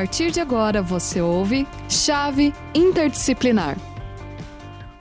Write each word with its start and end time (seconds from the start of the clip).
partir 0.00 0.30
de 0.30 0.40
agora 0.40 0.80
você 0.80 1.20
ouve 1.20 1.66
Chave 1.86 2.54
Interdisciplinar. 2.74 3.76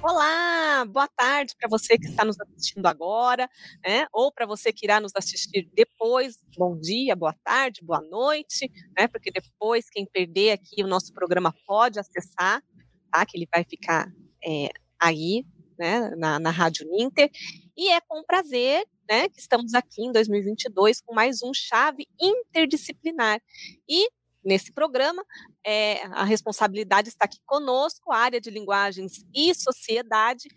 Olá, 0.03 0.83
boa 0.83 1.07
tarde 1.07 1.55
para 1.57 1.69
você 1.69 1.97
que 1.97 2.07
está 2.07 2.25
nos 2.25 2.37
assistindo 2.37 2.85
agora, 2.85 3.49
né? 3.81 4.07
Ou 4.11 4.29
para 4.29 4.45
você 4.45 4.73
que 4.73 4.85
irá 4.85 4.99
nos 4.99 5.13
assistir 5.15 5.69
depois. 5.73 6.37
Bom 6.57 6.77
dia, 6.77 7.15
boa 7.15 7.33
tarde, 7.45 7.79
boa 7.81 8.01
noite, 8.01 8.69
né? 8.97 9.07
Porque 9.07 9.31
depois 9.31 9.89
quem 9.89 10.05
perder 10.05 10.51
aqui 10.51 10.83
o 10.83 10.87
nosso 10.87 11.13
programa 11.13 11.55
pode 11.65 11.97
acessar, 11.97 12.61
tá? 13.09 13.25
Que 13.25 13.37
ele 13.37 13.47
vai 13.55 13.63
ficar 13.63 14.11
é, 14.45 14.67
aí, 14.99 15.45
né? 15.79 16.13
Na, 16.17 16.39
na 16.39 16.49
Rádio 16.49 16.85
Ninter. 16.91 17.31
E 17.77 17.89
é 17.89 18.01
com 18.01 18.21
prazer 18.25 18.85
né, 19.09 19.29
que 19.29 19.39
estamos 19.39 19.73
aqui 19.73 20.03
em 20.03 20.11
2022 20.11 20.99
com 20.99 21.15
mais 21.15 21.41
um 21.41 21.53
Chave 21.53 22.05
Interdisciplinar. 22.19 23.41
E 23.87 24.09
nesse 24.49 24.71
programa, 24.73 25.23
é, 25.63 26.01
a 26.07 26.23
responsabilidade 26.23 27.09
está 27.09 27.25
aqui 27.25 27.37
conosco, 27.45 28.11
a 28.11 28.17
área 28.17 28.41
de 28.41 28.49
linguagens 28.49 29.23
e 29.33 29.53
sociedade, 29.53 30.49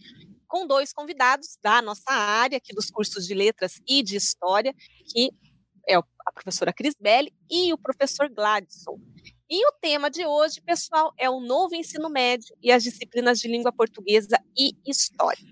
com 0.49 0.67
dois 0.67 0.95
convidados 0.95 1.59
da 1.63 1.83
nossa 1.83 2.11
área, 2.11 2.57
aqui 2.57 2.75
dos 2.75 2.91
cursos 2.91 3.27
de 3.27 3.35
letras 3.35 3.81
e 3.87 4.03
de 4.03 4.17
história, 4.17 4.75
que 5.13 5.31
é 5.87 5.95
a 5.97 6.33
professora 6.33 6.73
Cris 6.73 6.95
Belli 6.99 7.35
e 7.51 7.71
o 7.73 7.79
professor 7.79 8.31
Gladson. 8.31 8.99
E 9.51 9.67
o 9.69 9.73
tema 9.83 10.11
de 10.11 10.25
hoje, 10.25 10.63
pessoal, 10.63 11.13
é 11.19 11.29
o 11.29 11.41
novo 11.41 11.75
ensino 11.75 12.09
médio 12.09 12.57
e 12.63 12.73
as 12.73 12.83
disciplinas 12.83 13.39
de 13.39 13.49
língua 13.49 13.73
portuguesa 13.73 14.39
e 14.57 14.73
história. 14.87 15.45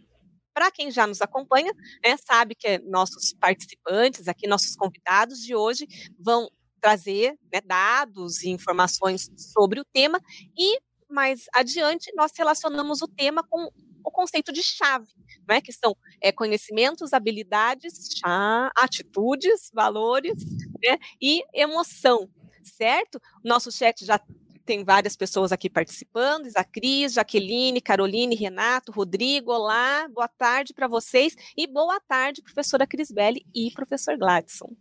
Para 0.55 0.71
quem 0.71 0.91
já 0.91 1.07
nos 1.07 1.21
acompanha, 1.21 1.73
né, 2.03 2.17
sabe 2.17 2.55
que 2.55 2.79
nossos 2.79 3.35
participantes 3.35 4.29
aqui, 4.29 4.47
nossos 4.47 4.75
convidados 4.75 5.41
de 5.41 5.55
hoje, 5.55 5.87
vão 6.19 6.49
trazer 6.81 7.39
né, 7.53 7.61
dados 7.65 8.43
e 8.43 8.51
informações 8.51 9.31
sobre 9.37 9.81
o 9.81 9.85
tema 9.85 10.21
e 10.57 10.79
mais 11.09 11.47
adiante 11.55 12.13
nós 12.15 12.33
relacionamos 12.37 13.03
o 13.03 13.09
tema 13.09 13.43
com 13.43 13.69
o 14.03 14.11
conceito 14.11 14.53
de 14.53 14.63
chave, 14.63 15.09
né, 15.47 15.61
que 15.61 15.73
são 15.73 15.97
é, 16.21 16.33
conhecimentos, 16.33 17.13
habilidades, 17.13 18.09
chá, 18.19 18.71
atitudes, 18.77 19.71
valores 19.75 20.45
né, 20.83 20.99
e 21.21 21.45
emoção, 21.53 22.29
certo? 22.63 23.21
Nosso 23.45 23.71
chat 23.71 24.05
já 24.05 24.21
tem 24.65 24.85
várias 24.85 25.17
pessoas 25.17 25.53
aqui 25.53 25.69
participando, 25.69 26.47
Isa 26.47 26.63
Cris, 26.65 27.15
Jaqueline, 27.15 27.81
Caroline, 27.81 28.37
Renato, 28.37 28.93
Rodrigo, 28.93 29.53
olá, 29.53 30.09
boa 30.09 30.29
tarde 30.29 30.73
para 30.73 30.87
vocês 30.87 31.35
e 31.57 31.67
boa 31.67 32.01
tarde, 32.01 32.43
professora 32.43 32.87
Crisbelli 32.87 33.45
e 33.55 33.71
professor 33.73 34.17
Gladson. 34.17 34.75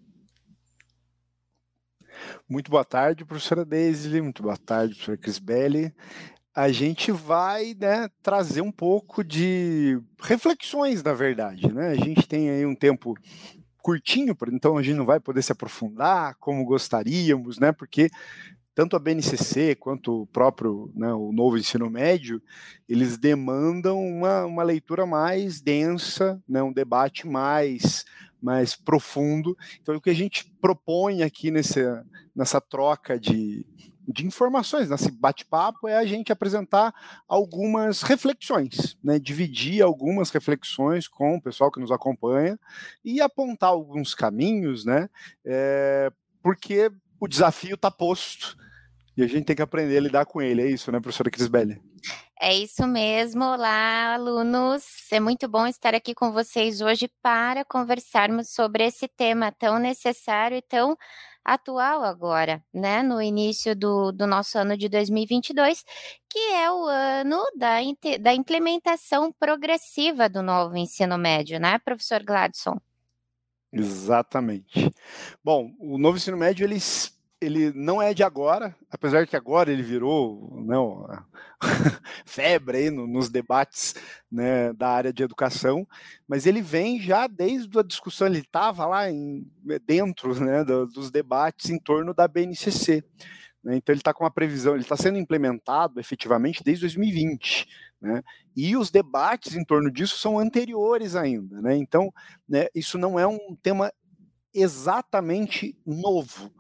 Muito 2.47 2.71
boa 2.71 2.85
tarde, 2.85 3.25
professora 3.25 3.65
Deise, 3.65 4.21
muito 4.21 4.43
boa 4.43 4.57
tarde, 4.57 4.93
professora 4.93 5.17
Crisbelli. 5.17 5.93
A 6.55 6.69
gente 6.69 7.11
vai 7.11 7.75
né, 7.79 8.09
trazer 8.21 8.61
um 8.61 8.71
pouco 8.71 9.23
de 9.23 9.99
reflexões, 10.21 11.03
na 11.03 11.13
verdade. 11.13 11.73
Né? 11.73 11.89
A 11.89 11.95
gente 11.95 12.27
tem 12.27 12.49
aí 12.49 12.65
um 12.65 12.75
tempo 12.75 13.15
curtinho, 13.81 14.35
então 14.51 14.77
a 14.77 14.83
gente 14.83 14.97
não 14.97 15.05
vai 15.05 15.19
poder 15.19 15.41
se 15.41 15.51
aprofundar 15.51 16.35
como 16.39 16.65
gostaríamos, 16.65 17.57
né? 17.57 17.71
Porque 17.71 18.09
tanto 18.79 18.95
a 18.95 18.99
BNCC 18.99 19.75
quanto 19.75 20.21
o 20.21 20.27
próprio 20.27 20.89
né, 20.95 21.11
o 21.13 21.33
novo 21.33 21.57
ensino 21.57 21.89
médio, 21.89 22.41
eles 22.87 23.17
demandam 23.17 24.01
uma, 24.01 24.45
uma 24.45 24.63
leitura 24.63 25.05
mais 25.05 25.59
densa, 25.59 26.41
né, 26.47 26.63
um 26.63 26.71
debate 26.71 27.27
mais 27.27 28.05
mais 28.41 28.75
profundo. 28.75 29.57
Então, 29.81 29.95
o 29.95 30.01
que 30.01 30.09
a 30.09 30.15
gente 30.15 30.51
propõe 30.61 31.23
aqui 31.23 31.51
nesse, 31.51 31.81
nessa 32.35 32.61
troca 32.61 33.19
de, 33.19 33.65
de 34.07 34.25
informações, 34.25 34.89
nesse 34.89 35.11
bate-papo, 35.11 35.87
é 35.87 35.97
a 35.97 36.05
gente 36.05 36.31
apresentar 36.31 36.93
algumas 37.27 38.02
reflexões, 38.02 38.97
né? 39.03 39.19
dividir 39.19 39.83
algumas 39.83 40.31
reflexões 40.31 41.08
com 41.08 41.36
o 41.36 41.41
pessoal 41.41 41.71
que 41.71 41.80
nos 41.80 41.91
acompanha 41.91 42.59
e 43.03 43.21
apontar 43.21 43.69
alguns 43.69 44.15
caminhos, 44.15 44.85
né? 44.85 45.09
É, 45.45 46.11
porque 46.41 46.91
o 47.19 47.27
desafio 47.27 47.75
está 47.75 47.91
posto 47.91 48.58
e 49.15 49.21
a 49.21 49.27
gente 49.27 49.45
tem 49.45 49.55
que 49.55 49.61
aprender 49.61 49.97
a 49.97 50.02
lidar 50.02 50.25
com 50.25 50.41
ele. 50.41 50.61
É 50.61 50.69
isso, 50.69 50.91
né, 50.91 50.99
professora 50.99 51.30
Crisbelli? 51.30 51.81
É 52.39 52.54
isso 52.55 52.87
mesmo. 52.87 53.43
Olá, 53.43 54.14
alunos. 54.14 54.86
É 55.11 55.20
muito 55.20 55.48
bom 55.48 55.67
estar 55.67 55.93
aqui 55.93 56.15
com 56.15 56.32
vocês 56.32 56.82
hoje 56.82 57.10
para 57.21 57.65
conversarmos 57.65 58.49
sobre 58.49 58.86
esse 58.86 59.08
tema 59.08 59.52
tão 59.52 59.77
necessário 59.77 60.58
e 60.58 60.61
tão 60.61 60.98
atual 61.43 62.04
agora, 62.04 62.64
né? 62.73 63.04
No 63.04 63.21
início 63.21 63.76
do, 63.76 64.11
do 64.11 64.26
nosso 64.26 64.58
ano 64.58 64.77
de 64.77 64.88
2022, 64.88 65.83
que 66.30 66.39
é 66.54 66.71
o 66.71 66.86
ano 66.86 67.43
da, 67.58 67.77
da 68.20 68.33
implementação 68.33 69.33
progressiva 69.33 70.30
do 70.30 70.42
novo 70.42 70.77
ensino 70.77 71.17
médio, 71.17 71.59
né, 71.59 71.80
professor 71.80 72.23
Gladson? 72.23 72.80
Exatamente. 73.71 74.92
Bom, 75.43 75.71
o 75.80 75.98
novo 75.98 76.17
ensino 76.17 76.38
médio, 76.38 76.65
eles 76.65 77.18
ele 77.42 77.72
não 77.73 78.02
é 78.02 78.14
de 78.14 78.22
agora, 78.22 78.76
apesar 78.92 79.26
que 79.26 79.36
agora 79.36 79.72
ele 79.72 79.82
virou 79.82 80.61
né, 80.61 80.76
febre 82.26 82.77
aí 82.77 82.89
no, 82.89 83.08
nos 83.08 83.30
debates 83.30 83.95
né, 84.30 84.73
da 84.73 84.89
área 84.89 85.14
de 85.14 85.23
educação, 85.23 85.88
mas 86.27 86.45
ele 86.45 86.61
vem 86.61 87.00
já 87.00 87.27
desde 87.27 87.80
a 87.80 87.83
discussão, 87.83 88.27
ele 88.27 88.39
estava 88.39 88.86
lá 88.86 89.10
em, 89.10 89.50
dentro 89.86 90.38
né, 90.39 90.64
do, 90.66 90.86
dos 90.88 91.10
debates 91.10 91.70
em 91.70 91.80
torno 91.80 92.14
da 92.14 92.27
BNCC. 92.27 93.04
Né, 93.64 93.77
então 93.77 93.94
ele 93.94 94.02
está 94.02 94.14
com 94.14 94.23
uma 94.23 94.32
previsão, 94.32 94.73
ele 94.73 94.83
está 94.83 94.98
sendo 94.98 95.17
implementado 95.17 96.00
efetivamente 96.00 96.64
desde 96.64 96.82
2020. 96.82 97.67
Né, 98.02 98.21
e 98.56 98.76
os 98.76 98.92
debates 98.92 99.56
em 99.56 99.64
torno 99.64 99.89
disso 99.89 100.17
são 100.17 100.38
anteriores 100.38 101.16
ainda. 101.16 101.61
Né, 101.61 101.77
então, 101.77 102.14
né, 102.48 102.67
isso 102.76 102.98
não 102.98 103.17
é 103.17 103.26
um 103.26 103.56
tema 103.61 103.92
exatamente 104.54 105.77
novo. 105.86 106.52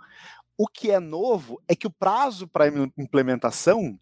O 0.61 0.67
que 0.67 0.91
é 0.91 0.99
novo 0.99 1.61
é 1.69 1.73
que 1.73 1.87
o 1.87 1.89
prazo 1.89 2.45
para 2.45 2.67
implementação 2.97 3.97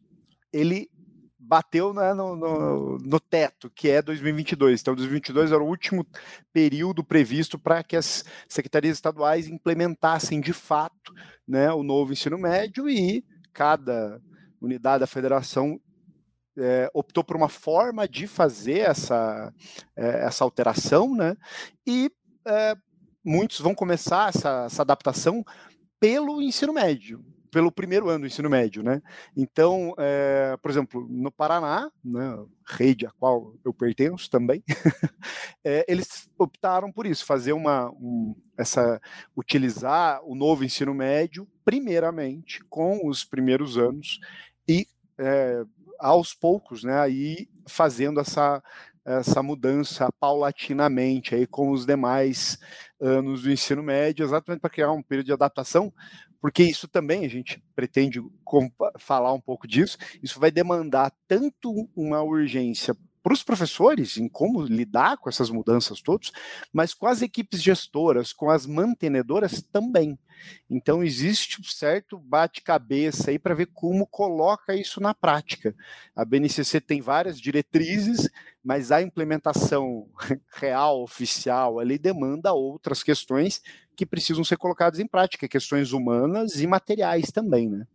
ele 0.52 0.90
bateu 1.38 1.94
né, 1.94 2.16
no, 2.16 2.36
no, 2.36 2.98
no, 2.98 3.20
teto, 3.20 3.70
que 3.70 3.88
é 3.88 4.02
2022. 4.02 4.82
Então, 4.82 4.96
2022 4.96 5.52
era 5.52 5.62
o 5.62 5.68
último 5.68 6.04
período 6.52 7.04
previsto 7.04 7.60
para 7.60 7.84
que 7.84 7.96
as 7.96 8.26
secretarias 8.50 8.98
estaduais 8.98 9.48
implementassem 9.48 10.42
de 10.42 10.52
fato 10.52 11.14
né, 11.48 11.72
o 11.72 11.84
novo 11.84 12.12
ensino 12.12 12.40
médio 12.40 12.90
e 12.90 13.24
cada 13.54 14.20
unidade 14.60 15.02
da 15.02 15.08
federação 15.08 15.80
é, 16.58 16.90
optou 16.92 17.24
por 17.24 17.38
uma 17.38 17.50
forma 17.50 18.08
de 18.08 18.26
fazer 18.26 18.80
essa, 18.80 19.54
é, 19.96 20.26
essa 20.26 20.44
alteração, 20.44 21.16
né? 21.16 21.38
E 21.86 22.12
é, 22.48 22.76
muitos 23.24 23.60
vão 23.60 23.76
começar 23.76 24.30
essa, 24.30 24.66
essa 24.66 24.82
adaptação 24.82 25.46
pelo 26.00 26.42
ensino 26.42 26.74
médio, 26.74 27.24
pelo 27.52 27.72
primeiro 27.72 28.10
ano 28.10 28.22
do 28.22 28.28
ensino 28.28 28.50
médio, 28.50 28.84
né? 28.84 29.02
Então, 29.36 29.94
é, 29.98 30.56
por 30.62 30.70
exemplo, 30.70 31.08
no 31.10 31.32
Paraná, 31.32 31.90
né, 32.04 32.38
rede 32.68 33.06
a 33.06 33.12
qual 33.12 33.56
eu 33.64 33.74
pertenço 33.74 34.30
também, 34.30 34.64
é, 35.64 35.86
eles 35.88 36.30
optaram 36.38 36.92
por 36.92 37.06
isso, 37.06 37.26
fazer 37.26 37.54
uma, 37.54 37.90
um, 37.92 38.36
essa, 38.58 39.02
utilizar 39.36 40.22
o 40.24 40.36
novo 40.36 40.64
ensino 40.64 40.94
médio 40.94 41.48
primeiramente 41.64 42.64
com 42.70 43.08
os 43.08 43.24
primeiros 43.24 43.78
anos 43.78 44.20
e 44.68 44.86
é, 45.18 45.64
aos 46.00 46.34
poucos, 46.34 46.84
né, 46.84 47.00
aí 47.00 47.50
fazendo 47.68 48.20
essa 48.20 48.62
essa 49.08 49.42
mudança 49.42 50.10
paulatinamente 50.20 51.34
aí 51.34 51.48
com 51.48 51.72
os 51.72 51.86
demais 51.86 52.60
anos 53.00 53.44
do 53.44 53.52
ensino 53.52 53.82
médio, 53.82 54.26
exatamente 54.26 54.60
para 54.60 54.70
criar 54.70 54.92
um 54.92 55.02
período 55.02 55.28
de 55.28 55.34
adaptação, 55.34 55.94
porque 56.42 56.62
isso 56.64 56.88
também 56.88 57.26
a 57.26 57.30
gente 57.30 57.64
pretende 57.74 58.22
falar 59.00 59.34
um 59.34 59.40
pouco 59.40 59.68
disso. 59.68 59.98
Isso 60.22 60.40
vai 60.40 60.52
demandar 60.52 61.12
tanto 61.28 61.90
uma 61.96 62.22
urgência 62.22 62.96
para 63.28 63.34
os 63.34 63.44
professores 63.44 64.16
em 64.16 64.30
como 64.30 64.64
lidar 64.64 65.18
com 65.18 65.28
essas 65.28 65.50
mudanças 65.50 66.02
todas, 66.02 66.32
mas 66.72 66.94
com 66.94 67.06
as 67.08 67.22
equipes 67.22 67.62
gestoras, 67.62 68.32
com 68.32 68.50
as 68.50 68.66
mantenedoras 68.66 69.62
também. 69.62 70.18
Então 70.70 71.04
existe 71.04 71.60
um 71.60 71.64
certo 71.66 72.18
bate-cabeça 72.18 73.30
aí 73.30 73.38
para 73.38 73.54
ver 73.54 73.66
como 73.74 74.08
coloca 74.08 74.74
isso 74.74 75.02
na 75.02 75.14
prática. 75.14 75.76
A 76.16 76.24
BNCC 76.24 76.80
tem 76.80 77.02
várias 77.02 77.38
diretrizes, 77.38 78.30
mas 78.64 78.94
a 78.94 79.02
implementação 79.02 80.08
real, 80.56 81.04
oficial, 81.04 81.80
ali 81.80 81.98
demanda 81.98 82.54
outras 82.54 83.04
questões 83.04 83.62
que 83.94 84.06
precisam 84.06 84.46
ser 84.46 84.56
colocadas 84.56 85.02
em 85.02 85.08
prática, 85.08 85.50
questões 85.50 85.92
humanas 85.92 86.62
e 86.62 86.66
materiais 86.66 87.30
também, 87.30 87.68
né? 87.68 87.86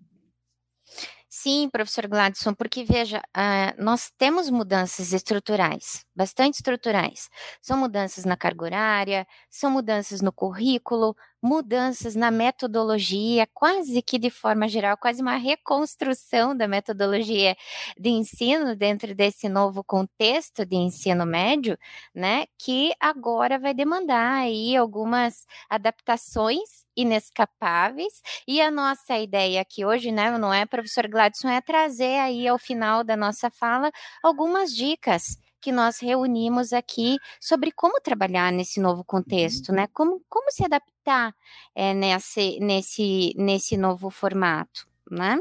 Sim, 1.34 1.68
professor 1.70 2.06
Gladson, 2.06 2.52
porque 2.52 2.84
veja, 2.84 3.18
uh, 3.34 3.82
nós 3.82 4.12
temos 4.18 4.50
mudanças 4.50 5.14
estruturais, 5.14 6.04
bastante 6.14 6.56
estruturais. 6.56 7.30
São 7.62 7.78
mudanças 7.78 8.26
na 8.26 8.36
carga 8.36 8.64
horária, 8.66 9.26
são 9.50 9.70
mudanças 9.70 10.20
no 10.20 10.30
currículo, 10.30 11.16
mudanças 11.42 12.14
na 12.14 12.30
metodologia, 12.30 13.46
quase 13.52 14.00
que 14.02 14.18
de 14.18 14.30
forma 14.30 14.68
geral, 14.68 14.96
quase 14.96 15.20
uma 15.22 15.36
reconstrução 15.36 16.56
da 16.56 16.68
metodologia 16.68 17.56
de 17.98 18.10
ensino 18.10 18.76
dentro 18.76 19.14
desse 19.14 19.48
novo 19.48 19.82
contexto 19.84 20.64
de 20.64 20.76
ensino 20.76 21.26
médio, 21.26 21.76
né, 22.14 22.44
que 22.58 22.92
agora 23.00 23.58
vai 23.58 23.74
demandar 23.74 24.42
aí 24.42 24.76
algumas 24.76 25.44
adaptações 25.68 26.84
inescapáveis. 26.96 28.20
E 28.46 28.60
a 28.60 28.70
nossa 28.70 29.18
ideia 29.18 29.60
aqui 29.60 29.84
hoje, 29.84 30.10
né, 30.12 30.30
não 30.38 30.52
é, 30.52 30.66
professor 30.66 31.08
Gladson, 31.08 31.48
é 31.48 31.60
trazer 31.60 32.18
aí 32.20 32.46
ao 32.46 32.58
final 32.58 33.02
da 33.04 33.16
nossa 33.16 33.50
fala 33.50 33.90
algumas 34.22 34.74
dicas 34.74 35.36
que 35.62 35.70
nós 35.70 36.00
reunimos 36.00 36.72
aqui 36.72 37.16
sobre 37.40 37.70
como 37.70 38.00
trabalhar 38.00 38.52
nesse 38.52 38.80
novo 38.80 39.04
contexto, 39.04 39.68
uhum. 39.68 39.76
né? 39.76 39.88
Como, 39.94 40.20
como 40.28 40.50
se 40.50 40.64
adaptar 40.64 41.32
é, 41.74 41.94
nesse, 41.94 42.58
nesse, 42.60 43.32
nesse 43.36 43.76
novo 43.76 44.10
formato, 44.10 44.86
né? 45.08 45.38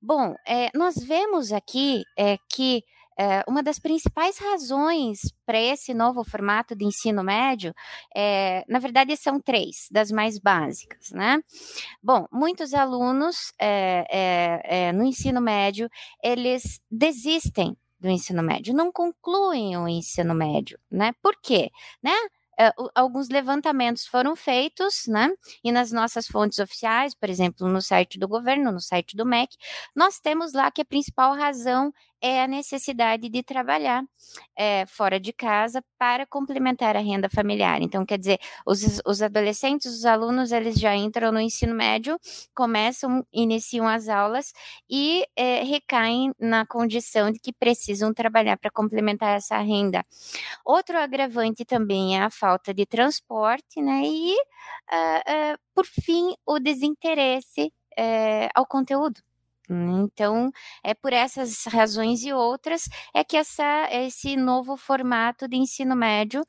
Bom, 0.00 0.34
é, 0.46 0.70
nós 0.76 0.96
vemos 0.96 1.52
aqui 1.52 2.04
é, 2.16 2.36
que 2.48 2.84
é, 3.18 3.42
uma 3.48 3.62
das 3.62 3.78
principais 3.78 4.38
razões 4.38 5.20
para 5.44 5.60
esse 5.60 5.92
novo 5.94 6.22
formato 6.22 6.74
de 6.74 6.84
ensino 6.84 7.22
médio, 7.22 7.74
é, 8.14 8.64
na 8.68 8.78
verdade, 8.78 9.16
são 9.16 9.40
três, 9.40 9.88
das 9.90 10.10
mais 10.10 10.38
básicas, 10.38 11.10
né? 11.12 11.38
Bom, 12.02 12.26
muitos 12.30 12.74
alunos 12.74 13.52
é, 13.58 14.92
no 14.92 15.04
ensino 15.04 15.40
médio, 15.40 15.90
eles 16.22 16.80
desistem 16.90 17.76
do 18.00 18.08
ensino 18.08 18.42
médio, 18.42 18.74
não 18.74 18.90
concluem 18.90 19.76
o 19.76 19.86
ensino 19.86 20.34
médio, 20.34 20.78
né? 20.90 21.12
Por 21.22 21.36
quê? 21.40 21.70
Né? 22.02 22.12
Uh, 22.60 22.90
alguns 22.94 23.28
levantamentos 23.28 24.06
foram 24.06 24.36
feitos, 24.36 25.06
né? 25.06 25.30
E 25.64 25.72
nas 25.72 25.92
nossas 25.92 26.26
fontes 26.26 26.58
oficiais, 26.58 27.14
por 27.14 27.30
exemplo, 27.30 27.68
no 27.68 27.80
site 27.80 28.18
do 28.18 28.28
governo, 28.28 28.70
no 28.70 28.80
site 28.80 29.16
do 29.16 29.24
MEC, 29.24 29.56
nós 29.94 30.20
temos 30.20 30.52
lá 30.52 30.70
que 30.70 30.82
a 30.82 30.84
principal 30.84 31.34
razão 31.34 31.92
é 32.22 32.42
a 32.42 32.46
necessidade 32.46 33.28
de 33.28 33.42
trabalhar 33.42 34.04
é, 34.56 34.84
fora 34.86 35.18
de 35.18 35.32
casa 35.32 35.82
para 35.98 36.26
complementar 36.26 36.96
a 36.96 37.00
renda 37.00 37.28
familiar. 37.28 37.80
Então, 37.82 38.04
quer 38.04 38.18
dizer, 38.18 38.38
os, 38.66 39.00
os 39.06 39.22
adolescentes, 39.22 39.86
os 39.86 40.04
alunos, 40.04 40.52
eles 40.52 40.76
já 40.76 40.94
entram 40.94 41.32
no 41.32 41.40
ensino 41.40 41.74
médio, 41.74 42.18
começam, 42.54 43.24
iniciam 43.32 43.88
as 43.88 44.08
aulas 44.08 44.52
e 44.88 45.24
é, 45.36 45.62
recaem 45.62 46.32
na 46.38 46.66
condição 46.66 47.30
de 47.30 47.38
que 47.38 47.52
precisam 47.52 48.12
trabalhar 48.12 48.56
para 48.58 48.70
complementar 48.70 49.36
essa 49.36 49.58
renda. 49.58 50.04
Outro 50.64 50.98
agravante 50.98 51.64
também 51.64 52.18
é 52.18 52.22
a 52.22 52.30
falta 52.30 52.74
de 52.74 52.86
transporte, 52.86 53.80
né? 53.80 54.02
E, 54.04 54.34
uh, 54.34 55.54
uh, 55.54 55.58
por 55.74 55.86
fim, 55.86 56.34
o 56.46 56.58
desinteresse 56.58 57.72
uh, 57.98 58.48
ao 58.54 58.66
conteúdo. 58.66 59.20
Então, 59.72 60.50
é 60.82 60.94
por 60.94 61.12
essas 61.12 61.64
razões 61.66 62.24
e 62.24 62.32
outras 62.32 62.88
é 63.14 63.22
que 63.22 63.36
essa, 63.36 63.88
esse 63.92 64.36
novo 64.36 64.76
formato 64.76 65.46
de 65.48 65.56
ensino 65.56 65.94
médio 65.94 66.42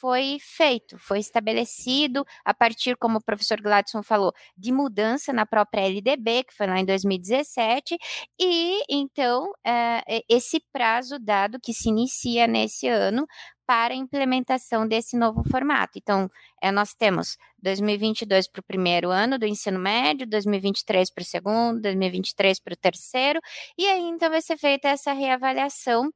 foi 0.00 0.38
feito, 0.40 0.98
foi 0.98 1.18
estabelecido 1.20 2.24
a 2.44 2.52
partir, 2.52 2.96
como 2.96 3.18
o 3.18 3.24
professor 3.24 3.60
Gladson 3.60 4.02
falou, 4.02 4.32
de 4.56 4.72
mudança 4.72 5.32
na 5.32 5.46
própria 5.46 5.82
LDB, 5.86 6.44
que 6.44 6.54
foi 6.54 6.66
lá 6.66 6.78
em 6.78 6.84
2017, 6.84 7.96
e 8.38 8.82
então 8.90 9.52
é, 9.64 10.22
esse 10.28 10.60
prazo 10.72 11.18
dado 11.18 11.58
que 11.60 11.72
se 11.72 11.88
inicia 11.88 12.46
nesse 12.46 12.88
ano 12.88 13.26
para 13.66 13.92
a 13.92 13.96
implementação 13.96 14.86
desse 14.86 15.16
novo 15.16 15.42
formato. 15.50 15.98
Então, 15.98 16.30
é, 16.62 16.70
nós 16.70 16.94
temos 16.94 17.36
2022 17.62 18.48
para 18.48 18.60
o 18.60 18.62
primeiro 18.62 19.10
ano 19.10 19.38
do 19.38 19.46
ensino 19.46 19.78
médio, 19.78 20.26
2023 20.26 21.10
para 21.10 21.22
o 21.22 21.24
segundo, 21.24 21.80
2023 21.80 22.60
para 22.60 22.74
o 22.74 22.76
terceiro, 22.76 23.40
e 23.76 23.86
aí 23.86 24.02
então 24.02 24.30
vai 24.30 24.40
ser 24.40 24.56
feita 24.56 24.88
essa 24.88 25.12
reavaliação 25.12 26.10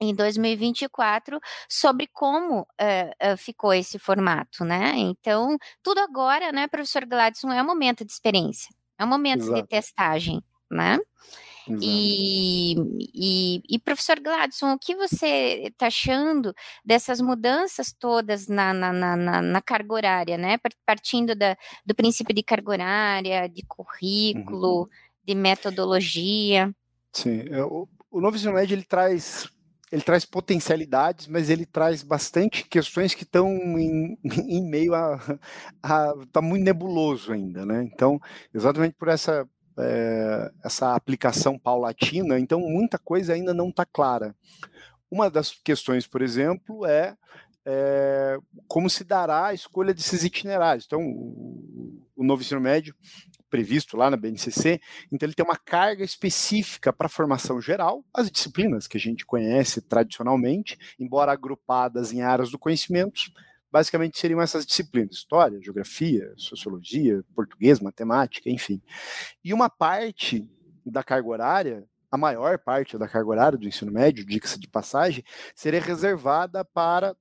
em 0.00 0.14
2024 0.14 1.38
sobre 1.68 2.08
como 2.10 2.60
uh, 2.62 2.64
uh, 3.32 3.36
ficou 3.36 3.74
esse 3.74 3.98
formato, 3.98 4.64
né? 4.64 4.94
Então, 4.96 5.58
tudo 5.82 5.98
agora, 5.98 6.50
né, 6.50 6.66
professor 6.66 7.04
Gladson, 7.04 7.52
é 7.52 7.62
um 7.62 7.66
momento 7.66 8.04
de 8.04 8.10
experiência, 8.10 8.74
é 8.98 9.04
um 9.04 9.08
momento 9.08 9.42
Exato. 9.42 9.62
de 9.62 9.68
testagem, 9.68 10.42
né? 10.70 10.98
E, 11.68 12.74
e, 13.14 13.62
e, 13.68 13.78
professor 13.78 14.18
Gladson, 14.18 14.72
o 14.72 14.78
que 14.78 14.94
você 14.94 15.64
está 15.66 15.86
achando 15.86 16.54
dessas 16.84 17.20
mudanças 17.20 17.92
todas 17.92 18.48
na, 18.48 18.72
na, 18.72 18.92
na, 18.92 19.42
na, 19.42 19.62
carga 19.62 19.94
horária, 19.94 20.38
né? 20.38 20.58
Partindo 20.86 21.34
da, 21.34 21.56
do 21.84 21.94
princípio 21.94 22.34
de 22.34 22.42
carga 22.42 22.70
horária, 22.70 23.48
de 23.48 23.62
currículo, 23.66 24.80
uhum. 24.80 24.88
de 25.24 25.34
metodologia. 25.34 26.74
Sim, 27.12 27.44
é, 27.50 27.62
o, 27.62 27.88
o 28.10 28.20
novo 28.20 28.36
ensino 28.36 28.54
médio 28.54 28.74
ele 28.74 28.84
traz 28.84 29.50
ele 29.92 30.02
traz 30.02 30.24
potencialidades, 30.24 31.26
mas 31.26 31.50
ele 31.50 31.66
traz 31.66 32.02
bastante 32.02 32.64
questões 32.64 33.12
que 33.12 33.24
estão 33.24 33.48
em, 33.76 34.16
em, 34.22 34.62
meio 34.62 34.94
a, 34.94 35.20
a 35.82 36.14
tá 36.30 36.40
muito 36.40 36.62
nebuloso 36.62 37.32
ainda, 37.32 37.66
né? 37.66 37.82
Então, 37.92 38.20
exatamente 38.54 38.94
por 38.94 39.08
essa 39.08 39.48
é, 39.80 40.50
essa 40.64 40.94
aplicação 40.94 41.58
paulatina, 41.58 42.38
então 42.38 42.60
muita 42.60 42.98
coisa 42.98 43.32
ainda 43.32 43.54
não 43.54 43.68
está 43.68 43.84
clara. 43.84 44.34
Uma 45.10 45.28
das 45.28 45.50
questões, 45.50 46.06
por 46.06 46.22
exemplo, 46.22 46.86
é, 46.86 47.16
é, 47.64 48.38
como 48.68 48.88
se 48.88 49.04
dará 49.04 49.46
a 49.46 49.54
escolha 49.54 49.92
desses 49.92 50.24
itinerários. 50.24 50.86
Então, 50.86 51.00
o, 51.02 52.06
o 52.16 52.24
novo 52.24 52.42
ensino 52.42 52.60
médio, 52.60 52.94
previsto 53.48 53.96
lá 53.96 54.10
na 54.10 54.16
BNCC, 54.16 54.80
então 55.10 55.26
ele 55.26 55.34
tem 55.34 55.44
uma 55.44 55.56
carga 55.56 56.04
específica 56.04 56.92
para 56.92 57.06
a 57.06 57.10
formação 57.10 57.60
geral, 57.60 58.04
as 58.14 58.30
disciplinas 58.30 58.86
que 58.86 58.96
a 58.96 59.00
gente 59.00 59.26
conhece 59.26 59.82
tradicionalmente, 59.82 60.78
embora 60.98 61.32
agrupadas 61.32 62.12
em 62.12 62.22
áreas 62.22 62.50
do 62.50 62.58
conhecimento, 62.58 63.22
basicamente 63.70 64.18
seriam 64.18 64.40
essas 64.40 64.66
disciplinas: 64.66 65.16
história, 65.16 65.60
geografia, 65.62 66.32
sociologia, 66.36 67.24
português, 67.34 67.80
matemática, 67.80 68.50
enfim. 68.50 68.82
E 69.44 69.52
uma 69.52 69.68
parte 69.68 70.48
da 70.84 71.02
carga 71.02 71.28
horária, 71.28 71.84
a 72.10 72.16
maior 72.16 72.58
parte 72.58 72.98
da 72.98 73.08
carga 73.08 73.28
horária 73.28 73.58
do 73.58 73.68
ensino 73.68 73.92
médio, 73.92 74.26
dica-se 74.26 74.58
de 74.58 74.68
passagem, 74.68 75.24
seria 75.54 75.80
reservada 75.80 76.64
para 76.64 77.14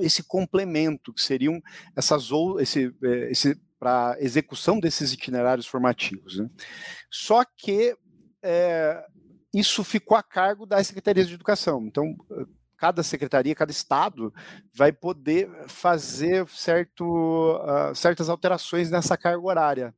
esse 0.00 0.22
complemento, 0.22 1.12
que 1.12 1.22
seriam 1.22 1.60
essas 1.96 2.30
ou 2.30 2.60
esse, 2.60 2.94
é, 3.02 3.30
esse 3.30 3.58
para 3.78 4.16
execução 4.20 4.80
desses 4.80 5.12
itinerários 5.12 5.66
formativos. 5.66 6.38
Né? 6.38 6.48
Só 7.10 7.44
que 7.44 7.96
é, 8.42 9.04
isso 9.52 9.84
ficou 9.84 10.16
a 10.16 10.22
cargo 10.22 10.66
das 10.66 10.86
secretarias 10.86 11.28
de 11.28 11.34
educação. 11.34 11.84
Então, 11.86 12.16
cada 12.76 13.02
secretaria, 13.02 13.54
cada 13.54 13.70
estado 13.70 14.32
vai 14.74 14.92
poder 14.92 15.48
fazer 15.66 16.46
certo, 16.48 17.04
uh, 17.04 17.94
certas 17.94 18.28
alterações 18.28 18.90
nessa 18.90 19.16
carga 19.16 19.44
horária 19.44 19.94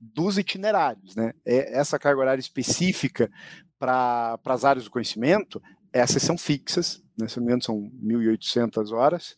dos 0.00 0.36
itinerários, 0.36 1.14
né? 1.14 1.32
É, 1.44 1.78
essa 1.78 1.98
carga 1.98 2.20
horária 2.20 2.40
específica 2.40 3.30
para 3.78 4.38
as 4.44 4.64
áreas 4.64 4.84
do 4.84 4.90
conhecimento, 4.90 5.62
essas 5.92 6.22
são 6.22 6.36
fixas, 6.36 7.02
né? 7.16 7.28
se 7.28 7.36
não 7.36 7.46
me 7.46 7.50
engano 7.50 7.62
são 7.62 7.90
1.800 8.02 8.92
horas, 8.92 9.36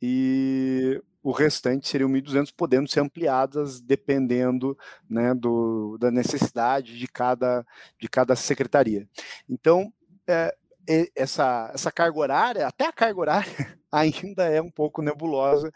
e 0.00 1.02
o 1.22 1.32
restante 1.32 1.88
seriam 1.88 2.08
1.200, 2.08 2.52
podendo 2.56 2.88
ser 2.88 3.00
ampliadas 3.00 3.80
dependendo 3.80 4.78
né, 5.10 5.34
do, 5.34 5.98
da 5.98 6.10
necessidade 6.10 6.96
de 6.96 7.08
cada, 7.08 7.66
de 8.00 8.08
cada 8.08 8.36
secretaria. 8.36 9.08
Então, 9.48 9.92
é, 10.26 10.54
essa, 11.14 11.70
essa 11.74 11.90
carga 11.90 12.18
horária, 12.18 12.66
até 12.66 12.86
a 12.86 12.92
carga 12.92 13.20
horária, 13.20 13.78
ainda 13.90 14.44
é 14.44 14.60
um 14.60 14.70
pouco 14.70 15.02
nebulosa, 15.02 15.72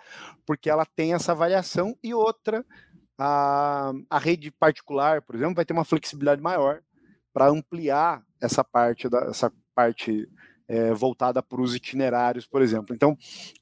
porque 0.47 0.71
ela 0.71 0.85
tem 0.85 1.15
essa 1.15 1.35
variação 1.35 1.97
e 2.03 2.15
outra, 2.15 2.65
a, 3.19 3.93
a 4.09 4.19
rede 4.19 4.51
particular, 4.51 5.23
por 5.23 5.35
exemplo, 5.35 5.55
vai 5.55 5.65
ter 5.65 5.73
uma 5.73 5.85
flexibilidade 5.85 6.41
maior 6.41 6.81
para 7.33 7.49
ampliar 7.49 8.23
essa 8.41 8.65
parte, 8.65 9.09
da, 9.09 9.27
essa 9.27 9.53
parte 9.75 10.29
é, 10.71 10.95
voltada 10.95 11.43
para 11.43 11.61
os 11.61 11.75
itinerários, 11.75 12.47
por 12.47 12.63
exemplo. 12.63 12.95
Então, 12.95 13.17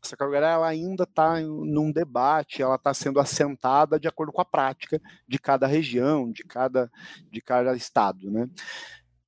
essa 0.04 0.14
carga 0.14 0.36
horária 0.36 0.66
ainda 0.66 1.04
está 1.04 1.40
num 1.40 1.90
debate, 1.90 2.60
ela 2.60 2.74
está 2.74 2.92
sendo 2.92 3.18
assentada 3.18 3.98
de 3.98 4.06
acordo 4.06 4.30
com 4.30 4.42
a 4.42 4.44
prática 4.44 5.00
de 5.26 5.38
cada 5.38 5.66
região, 5.66 6.30
de 6.30 6.44
cada, 6.44 6.90
de 7.30 7.40
cada 7.40 7.74
estado. 7.74 8.30
Né? 8.30 8.46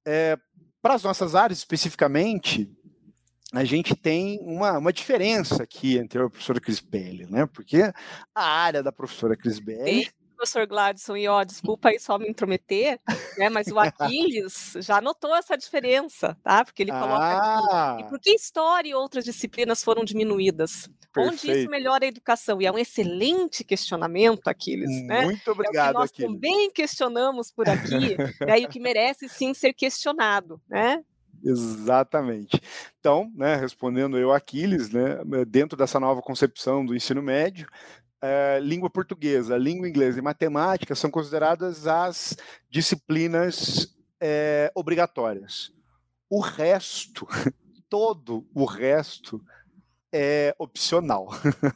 É, 0.06 0.38
para 0.82 0.94
as 0.94 1.02
nossas 1.02 1.34
áreas 1.34 1.58
especificamente, 1.58 2.70
a 3.52 3.64
gente 3.64 3.94
tem 3.94 4.38
uma, 4.42 4.78
uma 4.78 4.92
diferença 4.92 5.62
aqui 5.62 5.98
entre 5.98 6.20
a 6.20 6.28
professora 6.28 6.60
Crisbelli, 6.60 7.26
né? 7.26 7.46
Porque 7.46 7.82
a 8.34 8.44
área 8.44 8.82
da 8.82 8.92
professora 8.92 9.36
Crisbelli 9.36 10.08
professor 10.40 10.66
Gladson, 10.66 11.16
e 11.16 11.28
ó, 11.28 11.44
desculpa 11.44 11.90
aí 11.90 11.98
só 11.98 12.18
me 12.18 12.28
intrometer, 12.28 12.98
né, 13.36 13.50
mas 13.50 13.66
o 13.68 13.78
Aquiles 13.78 14.72
já 14.78 15.00
notou 15.00 15.36
essa 15.36 15.56
diferença, 15.56 16.36
tá? 16.42 16.64
Porque 16.64 16.82
ele 16.82 16.90
coloca 16.90 17.14
ah. 17.14 17.92
aqui. 17.92 18.02
E 18.02 18.08
por 18.08 18.18
que 18.18 18.30
história 18.30 18.88
e 18.88 18.94
outras 18.94 19.24
disciplinas 19.24 19.84
foram 19.84 20.02
diminuídas? 20.02 20.88
Perfeito. 21.12 21.34
Onde 21.34 21.60
isso 21.60 21.70
melhora 21.70 22.04
a 22.04 22.08
educação? 22.08 22.62
E 22.62 22.66
é 22.66 22.72
um 22.72 22.78
excelente 22.78 23.64
questionamento, 23.64 24.46
Aquiles. 24.48 25.02
Né? 25.04 25.24
Muito 25.24 25.50
obrigado, 25.50 25.86
é 25.86 25.88
o 25.88 25.92
que 25.92 25.98
nós 25.98 26.10
Aquiles. 26.10 26.32
também 26.32 26.70
questionamos 26.70 27.50
por 27.50 27.68
aqui, 27.68 28.16
né, 28.40 28.60
e 28.60 28.64
o 28.64 28.68
que 28.68 28.80
merece 28.80 29.28
sim 29.28 29.52
ser 29.52 29.74
questionado, 29.74 30.60
né? 30.68 31.04
Exatamente. 31.42 32.60
Então, 32.98 33.30
né, 33.34 33.56
respondendo 33.56 34.18
eu, 34.18 34.32
Aquiles, 34.32 34.90
né, 34.90 35.18
dentro 35.48 35.76
dessa 35.76 35.98
nova 35.98 36.20
concepção 36.20 36.84
do 36.84 36.94
ensino 36.94 37.22
médio, 37.22 37.66
é, 38.22 38.58
língua 38.60 38.90
portuguesa, 38.90 39.56
língua 39.56 39.88
inglesa 39.88 40.18
e 40.18 40.22
matemática 40.22 40.94
são 40.94 41.10
consideradas 41.10 41.86
as 41.86 42.36
disciplinas 42.68 43.96
é, 44.20 44.70
obrigatórias. 44.74 45.72
O 46.28 46.40
resto, 46.40 47.26
todo 47.88 48.46
o 48.54 48.64
resto, 48.64 49.42
é 50.12 50.54
opcional, 50.58 51.28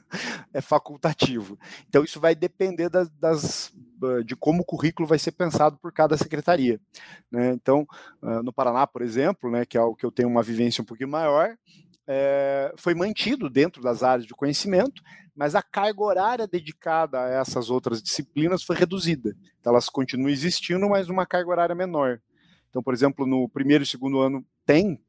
é 0.52 0.60
facultativo. 0.60 1.58
Então, 1.88 2.02
isso 2.02 2.20
vai 2.20 2.34
depender 2.34 2.88
das, 2.88 3.08
das, 3.10 3.72
de 4.24 4.34
como 4.34 4.62
o 4.62 4.64
currículo 4.64 5.06
vai 5.06 5.18
ser 5.18 5.32
pensado 5.32 5.78
por 5.78 5.92
cada 5.92 6.16
secretaria. 6.16 6.80
Né? 7.30 7.52
Então, 7.52 7.86
no 8.42 8.52
Paraná, 8.52 8.86
por 8.86 9.02
exemplo, 9.02 9.50
né, 9.50 9.64
que 9.64 9.78
é 9.78 9.80
o 9.80 9.94
que 9.94 10.04
eu 10.04 10.10
tenho 10.10 10.28
uma 10.28 10.42
vivência 10.42 10.82
um 10.82 10.84
pouquinho 10.84 11.08
maior, 11.08 11.56
é, 12.06 12.73
foi 12.76 12.94
mantido 12.94 13.49
dentro 13.49 13.82
das 13.82 14.02
áreas 14.02 14.26
de 14.26 14.34
conhecimento, 14.34 15.02
mas 15.34 15.54
a 15.54 15.62
carga 15.62 16.02
horária 16.02 16.46
dedicada 16.46 17.20
a 17.20 17.28
essas 17.28 17.70
outras 17.70 18.02
disciplinas 18.02 18.62
foi 18.62 18.76
reduzida. 18.76 19.34
Então, 19.61 19.73
elas 19.73 19.88
continuam 19.88 20.30
existindo, 20.30 20.88
mas 20.88 21.08
uma 21.08 21.26
carga 21.26 21.50
horária 21.50 21.75
menor. 21.75 22.20
Então, 22.70 22.82
por 22.82 22.94
exemplo, 22.94 23.26
no 23.26 23.49
primeiro 23.49 23.84
e 23.84 23.87
segundo 23.87 24.20
ano 24.20 24.44
tem 24.66 25.00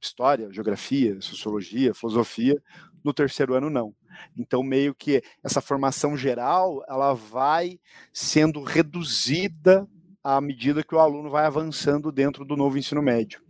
história, 0.00 0.52
geografia, 0.52 1.20
sociologia, 1.20 1.94
filosofia, 1.94 2.60
no 3.04 3.12
terceiro 3.12 3.54
ano 3.54 3.70
não. 3.70 3.94
Então, 4.36 4.62
meio 4.62 4.94
que 4.94 5.22
essa 5.42 5.60
formação 5.60 6.16
geral, 6.16 6.82
ela 6.88 7.14
vai 7.14 7.78
sendo 8.12 8.62
reduzida 8.62 9.86
à 10.22 10.40
medida 10.40 10.82
que 10.82 10.94
o 10.94 10.98
aluno 10.98 11.30
vai 11.30 11.46
avançando 11.46 12.12
dentro 12.12 12.44
do 12.44 12.56
novo 12.56 12.76
ensino 12.78 13.02
médio. 13.02 13.42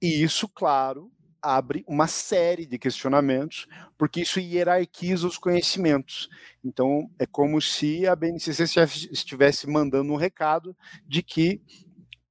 E 0.00 0.22
isso, 0.22 0.48
claro, 0.48 1.10
abre 1.46 1.84
uma 1.86 2.06
série 2.06 2.66
de 2.66 2.78
questionamentos, 2.78 3.66
porque 3.96 4.22
isso 4.22 4.40
hierarquiza 4.40 5.26
os 5.26 5.38
conhecimentos. 5.38 6.28
Então, 6.64 7.08
é 7.18 7.26
como 7.26 7.60
se 7.60 8.06
a 8.06 8.16
BNCC 8.16 8.64
estivesse 9.10 9.68
mandando 9.68 10.12
um 10.12 10.16
recado 10.16 10.76
de 11.06 11.22
que 11.22 11.62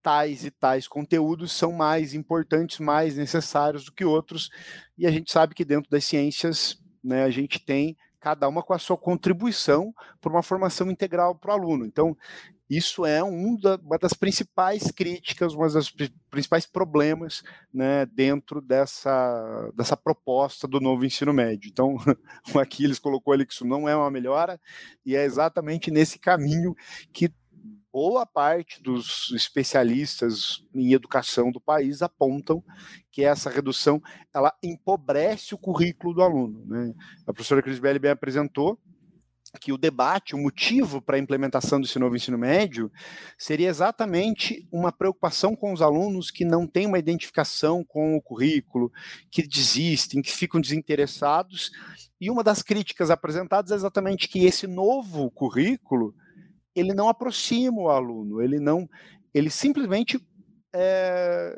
tais 0.04 0.46
e 0.46 0.52
tais 0.52 0.88
conteúdos 0.88 1.52
são 1.52 1.72
mais 1.72 2.14
importantes, 2.14 2.80
mais 2.80 3.16
necessários 3.16 3.86
do 3.86 3.92
que 3.92 4.06
outros, 4.06 4.52
e 4.98 5.08
a 5.08 5.12
gente 5.12 5.32
sabe 5.32 5.56
que 5.56 5.66
dentro 5.66 5.90
das 5.90 6.06
ciências, 6.06 6.80
né, 7.04 7.24
a 7.24 7.30
gente 7.30 7.60
tem 7.60 7.98
cada 8.20 8.48
uma 8.48 8.64
com 8.64 8.74
a 8.74 8.80
sua 8.80 8.98
contribuição 8.98 9.94
para 10.20 10.32
uma 10.32 10.44
formação 10.44 10.90
integral 10.92 11.36
para 11.36 11.52
o 11.52 11.54
aluno. 11.54 11.86
Então, 11.86 12.18
isso 12.70 13.06
é 13.06 13.24
um 13.24 13.56
da, 13.56 13.76
uma 13.76 13.98
das 13.98 14.14
principais 14.14 14.92
críticas, 14.92 15.54
um 15.54 15.60
dos 15.68 15.94
principais 16.30 16.66
problemas 16.66 17.44
né, 17.74 18.06
dentro 18.08 18.60
dessa, 18.62 19.72
dessa 19.76 19.96
proposta 19.96 20.68
do 20.68 20.80
novo 20.80 21.06
ensino 21.06 21.32
médio. 21.32 21.70
Então, 21.70 21.96
o 22.54 22.60
Aquiles 22.60 23.00
colocou 23.00 23.34
ali 23.34 23.46
que 23.46 23.54
isso 23.54 23.66
não 23.66 23.88
é 23.88 23.96
uma 23.96 24.10
melhora, 24.10 24.60
e 25.06 25.16
é 25.16 25.24
exatamente 25.24 25.92
nesse 25.92 26.18
caminho 26.18 26.76
que 27.14 27.32
boa 27.96 28.26
parte 28.26 28.84
dos 28.84 29.32
especialistas 29.34 30.62
em 30.74 30.92
educação 30.92 31.50
do 31.50 31.62
país 31.62 32.02
apontam 32.02 32.62
que 33.10 33.24
essa 33.24 33.50
redução 33.50 34.02
ela 34.34 34.54
empobrece 34.62 35.56
o 35.56 35.58
currículo 35.58 36.14
do 36.14 36.22
aluno. 36.22 36.66
Né? 36.66 36.94
A 37.26 37.32
professora 37.32 37.62
Crisbelli 37.62 37.98
bem 37.98 38.12
apresentou 38.12 38.78
que 39.60 39.72
o 39.72 39.78
debate, 39.78 40.36
o 40.36 40.38
motivo 40.38 41.02
para 41.02 41.18
a 41.18 41.20
implementação 41.20 41.80
desse 41.80 41.98
novo 41.98 42.16
ensino 42.16 42.38
médio 42.38 42.92
seria 43.38 43.70
exatamente 43.70 44.68
uma 44.72 44.92
preocupação 44.92 45.56
com 45.56 45.74
os 45.74 45.82
alunos 45.82 46.32
que 46.32 46.46
não 46.46 46.68
têm 46.68 46.88
uma 46.88 47.00
identificação 47.00 47.84
com 47.84 48.16
o 48.16 48.22
currículo, 48.22 48.92
que 49.32 49.46
desistem, 49.46 50.22
que 50.22 50.32
ficam 50.32 50.62
desinteressados. 50.62 51.72
E 52.20 52.30
uma 52.30 52.44
das 52.44 52.62
críticas 52.62 53.10
apresentadas 53.10 53.72
é 53.72 53.76
exatamente 53.76 54.28
que 54.28 54.46
esse 54.46 54.68
novo 54.68 55.30
currículo 55.32 56.14
ele 56.76 56.94
não 56.94 57.08
aproxima 57.08 57.82
o 57.82 57.90
aluno, 57.90 58.42
ele 58.42 58.60
não, 58.60 58.90
ele 59.34 59.50
simplesmente 59.50 60.20
é, 60.74 61.58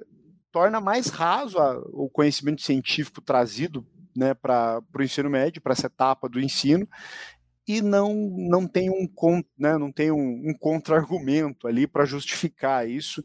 torna 0.51 0.79
mais 0.79 1.07
raso 1.07 1.57
a, 1.57 1.79
o 1.91 2.09
conhecimento 2.09 2.61
científico 2.61 3.19
trazido 3.19 3.85
né, 4.15 4.33
para 4.33 4.81
o 4.97 5.03
ensino 5.03 5.29
médio, 5.29 5.61
para 5.61 5.73
essa 5.73 5.85
etapa 5.85 6.27
do 6.27 6.39
ensino, 6.39 6.89
e 7.67 7.81
não, 7.81 8.13
não 8.13 8.65
tem 8.65 8.89
um, 8.89 9.07
né, 9.57 9.77
não 9.77 9.91
tem 9.91 10.09
um, 10.11 10.49
um 10.49 10.53
contra-argumento 10.57 11.67
ali 11.67 11.85
para 11.85 12.05
justificar 12.05 12.87
isso, 12.87 13.23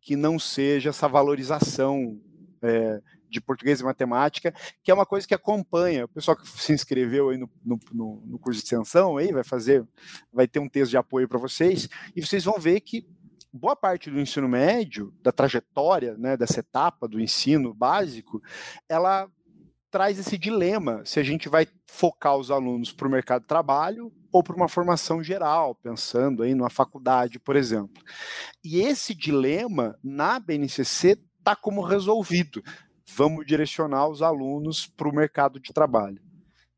que 0.00 0.16
não 0.16 0.38
seja 0.38 0.90
essa 0.90 1.06
valorização 1.06 2.18
é, 2.62 3.00
de 3.28 3.40
português 3.40 3.80
e 3.80 3.84
matemática, 3.84 4.54
que 4.82 4.90
é 4.90 4.94
uma 4.94 5.04
coisa 5.04 5.26
que 5.26 5.34
acompanha. 5.34 6.06
O 6.06 6.08
pessoal 6.08 6.36
que 6.36 6.48
se 6.48 6.72
inscreveu 6.72 7.28
aí 7.28 7.36
no, 7.36 7.50
no, 7.64 8.22
no 8.24 8.38
curso 8.38 8.58
de 8.58 8.64
extensão 8.64 9.16
aí 9.18 9.32
vai 9.32 9.44
fazer, 9.44 9.86
vai 10.32 10.48
ter 10.48 10.60
um 10.60 10.68
texto 10.68 10.90
de 10.90 10.96
apoio 10.96 11.28
para 11.28 11.38
vocês, 11.38 11.88
e 12.16 12.24
vocês 12.24 12.44
vão 12.44 12.58
ver 12.58 12.80
que 12.80 13.06
boa 13.52 13.76
parte 13.76 14.10
do 14.10 14.18
ensino 14.18 14.48
médio, 14.48 15.12
da 15.22 15.30
trajetória, 15.30 16.16
né, 16.16 16.36
dessa 16.36 16.60
etapa 16.60 17.06
do 17.06 17.20
ensino 17.20 17.72
básico, 17.74 18.42
ela 18.88 19.28
traz 19.94 20.18
esse 20.18 20.36
dilema 20.36 21.02
se 21.04 21.20
a 21.20 21.22
gente 21.22 21.48
vai 21.48 21.68
focar 21.86 22.36
os 22.36 22.50
alunos 22.50 22.90
para 22.90 23.06
o 23.06 23.10
mercado 23.10 23.42
de 23.42 23.46
trabalho 23.46 24.12
ou 24.32 24.42
para 24.42 24.56
uma 24.56 24.66
formação 24.66 25.22
geral, 25.22 25.72
pensando 25.76 26.42
aí 26.42 26.52
numa 26.52 26.68
faculdade, 26.68 27.38
por 27.38 27.54
exemplo. 27.54 28.02
E 28.64 28.80
esse 28.80 29.14
dilema 29.14 29.96
na 30.02 30.40
BNCC 30.40 31.16
está 31.38 31.54
como 31.54 31.80
resolvido. 31.80 32.60
Vamos 33.14 33.46
direcionar 33.46 34.08
os 34.08 34.20
alunos 34.20 34.84
para 34.84 35.08
o 35.08 35.14
mercado 35.14 35.60
de 35.60 35.72
trabalho. 35.72 36.20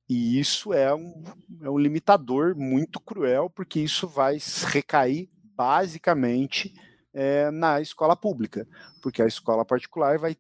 E 0.07 0.39
isso 0.39 0.75
é 0.75 0.95
um, 0.95 1.25
é 1.63 1.71
um 1.71 1.79
limitador 1.79 2.55
muito 2.55 3.01
cruel, 3.01 3.49
porque 3.49 3.81
isso 3.81 4.07
vai 4.07 4.37
recair 4.67 5.31
basicamente 5.57 6.75
é, 7.15 7.51
na 7.51 7.81
escola 7.81 8.15
pública, 8.15 8.69
porque 9.01 9.23
a 9.23 9.27
escola 9.27 9.65
particular 9.65 10.19
vai 10.19 10.37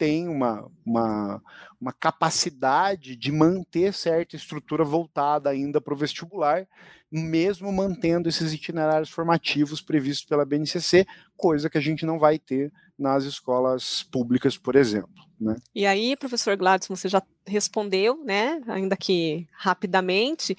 tem 0.00 0.26
uma, 0.28 0.66
uma, 0.82 1.42
uma 1.78 1.92
capacidade 1.92 3.14
de 3.14 3.30
manter 3.30 3.92
certa 3.92 4.34
estrutura 4.34 4.82
voltada 4.82 5.50
ainda 5.50 5.78
para 5.78 5.92
o 5.92 5.96
vestibular, 5.96 6.66
mesmo 7.12 7.70
mantendo 7.70 8.26
esses 8.26 8.54
itinerários 8.54 9.10
formativos 9.10 9.82
previstos 9.82 10.26
pela 10.26 10.46
BNCC, 10.46 11.06
coisa 11.36 11.68
que 11.68 11.76
a 11.76 11.82
gente 11.82 12.06
não 12.06 12.18
vai 12.18 12.38
ter 12.38 12.72
nas 12.98 13.24
escolas 13.24 14.02
públicas, 14.04 14.56
por 14.56 14.74
exemplo. 14.74 15.12
Né? 15.38 15.56
E 15.74 15.84
aí, 15.84 16.16
professor 16.16 16.56
Gladson, 16.56 16.96
você 16.96 17.06
já 17.06 17.22
respondeu, 17.46 18.24
né, 18.24 18.58
ainda 18.68 18.96
que 18.96 19.46
rapidamente, 19.52 20.56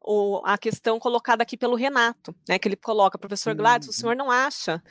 o, 0.00 0.42
a 0.44 0.58
questão 0.58 0.98
colocada 0.98 1.44
aqui 1.44 1.56
pelo 1.56 1.76
Renato, 1.76 2.34
né, 2.48 2.58
que 2.58 2.66
ele 2.66 2.74
coloca, 2.74 3.16
professor 3.16 3.54
Gladson, 3.54 3.90
o 3.90 3.94
senhor 3.94 4.16
não 4.16 4.32
acha 4.32 4.82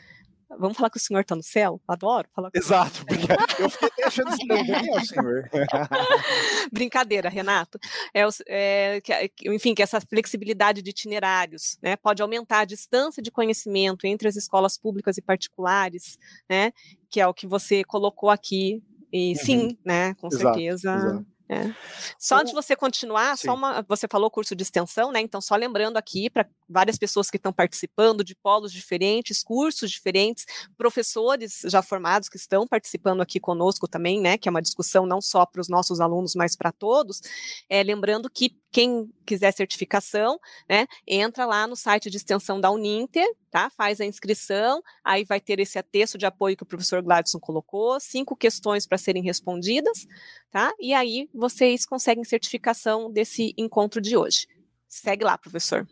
Vamos 0.58 0.78
falar 0.78 0.90
que 0.90 0.98
o 0.98 1.00
senhor 1.00 1.22
está 1.22 1.36
no 1.36 1.44
céu? 1.44 1.80
Adoro 1.88 2.28
falar 2.34 2.50
Exato, 2.54 3.06
porque 3.06 3.62
eu 3.62 3.70
fiquei 3.70 4.04
achando 4.04 4.32
isso 4.32 4.42
é 4.52 4.98
o 4.98 5.06
senhor. 5.06 5.50
Brincadeira, 6.72 7.30
Renato. 7.30 7.80
É, 8.14 8.22
é, 8.48 9.02
enfim, 9.46 9.76
que 9.76 9.84
essa 9.84 10.02
flexibilidade 10.02 10.82
de 10.82 10.90
itinerários 10.90 11.78
né, 11.82 11.96
pode 11.96 12.22
aumentar 12.22 12.62
a 12.62 12.66
distância 12.66 13.22
de 13.22 13.30
conhecimento 13.30 14.08
entre 14.08 14.28
as 14.28 14.36
escolas 14.36 14.78
públicas 14.78 15.18
e 15.18 15.22
particulares, 15.22 16.18
né, 16.50 16.72
que 17.10 17.22
é 17.22 17.28
o 17.28 17.34
que 17.34 17.46
você 17.46 17.84
colocou 17.84 18.30
aqui. 18.30 18.82
E 19.12 19.30
uhum. 19.30 19.36
sim, 19.36 19.78
né, 19.86 20.14
com 20.16 20.28
exato, 20.28 20.44
certeza. 20.44 20.96
Exato. 20.96 21.26
É. 21.52 21.74
Só 22.20 22.36
antes 22.36 22.50
de 22.50 22.54
você 22.54 22.76
continuar, 22.76 23.36
só 23.36 23.56
uma, 23.56 23.84
você 23.88 24.08
falou 24.08 24.30
curso 24.30 24.56
de 24.56 24.62
extensão, 24.62 25.12
né? 25.12 25.20
Então, 25.20 25.42
só 25.42 25.56
lembrando 25.56 25.98
aqui 25.98 26.30
para 26.30 26.48
várias 26.70 26.96
pessoas 26.96 27.32
que 27.32 27.38
estão 27.38 27.52
participando 27.52 28.24
de 28.24 28.36
polos 28.36 28.72
diferentes, 28.72 29.42
cursos 29.42 29.90
diferentes, 29.90 30.46
professores 30.78 31.62
já 31.66 31.82
formados 31.82 32.30
que 32.30 32.38
estão 32.38 32.68
participando 32.68 33.22
aqui 33.22 33.40
conosco 33.40 33.88
também, 33.88 34.22
né? 34.22 34.38
Que 34.38 34.48
é 34.48 34.52
uma 34.52 34.62
discussão 34.62 35.08
não 35.08 35.20
só 35.20 35.44
para 35.44 35.60
os 35.60 35.68
nossos 35.68 36.00
alunos, 36.00 36.36
mas 36.36 36.56
para 36.56 36.72
todos. 36.72 37.20
É, 37.68 37.82
lembrando 37.82 38.30
que 38.30 38.56
quem 38.72 39.12
quiser 39.26 39.52
certificação, 39.52 40.40
né, 40.70 40.86
entra 41.08 41.46
lá 41.46 41.66
no 41.68 41.76
site 41.76 42.10
de 42.10 42.18
extensão 42.18 42.60
da 42.62 42.70
Uninter, 42.70 43.28
tá? 43.50 43.70
Faz 43.70 44.00
a 44.00 44.06
inscrição, 44.06 44.82
aí 45.04 45.24
vai 45.24 45.40
ter 45.40 45.60
esse 45.60 45.82
texto 45.84 46.18
de 46.18 46.26
apoio 46.26 46.56
que 46.56 46.64
o 46.64 46.66
professor 46.66 47.02
Gladson 47.02 47.40
colocou, 47.40 48.00
cinco 48.00 48.36
questões 48.36 48.86
para 48.86 48.98
serem 48.98 49.24
respondidas, 49.24 50.06
tá? 50.52 50.74
E 50.80 50.94
aí 50.94 51.30
vocês 51.34 51.86
conseguem 51.86 52.24
certificação 52.24 53.12
desse 53.12 53.54
encontro 53.58 54.02
de 54.02 54.18
hoje. 54.18 54.48
Segue 54.88 55.24
lá, 55.24 55.38
professor. 55.38 55.88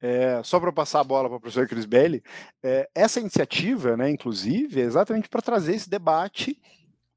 É, 0.00 0.42
só 0.42 0.60
para 0.60 0.72
passar 0.72 1.00
a 1.00 1.04
bola 1.04 1.28
para 1.28 1.38
o 1.38 1.40
professor 1.40 1.66
Cris 1.66 1.86
Belli, 1.86 2.22
é, 2.62 2.88
essa 2.94 3.20
iniciativa, 3.20 3.96
né, 3.96 4.10
inclusive, 4.10 4.80
é 4.80 4.84
exatamente 4.84 5.30
para 5.30 5.40
trazer 5.40 5.74
esse 5.74 5.88
debate 5.88 6.60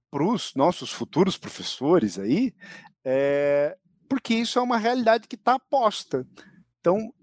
para 0.09 0.23
os 0.23 0.55
nossos 0.55 0.91
futuros 0.91 1.37
professores 1.37 2.17
aí, 2.17 2.53
é, 3.03 3.77
porque 4.07 4.33
isso 4.33 4.57
é 4.57 4.61
uma 4.61 4.77
realidade 4.77 5.27
que 5.27 5.35
está 5.35 5.59
posta. 5.59 6.25
Então, 6.79 7.13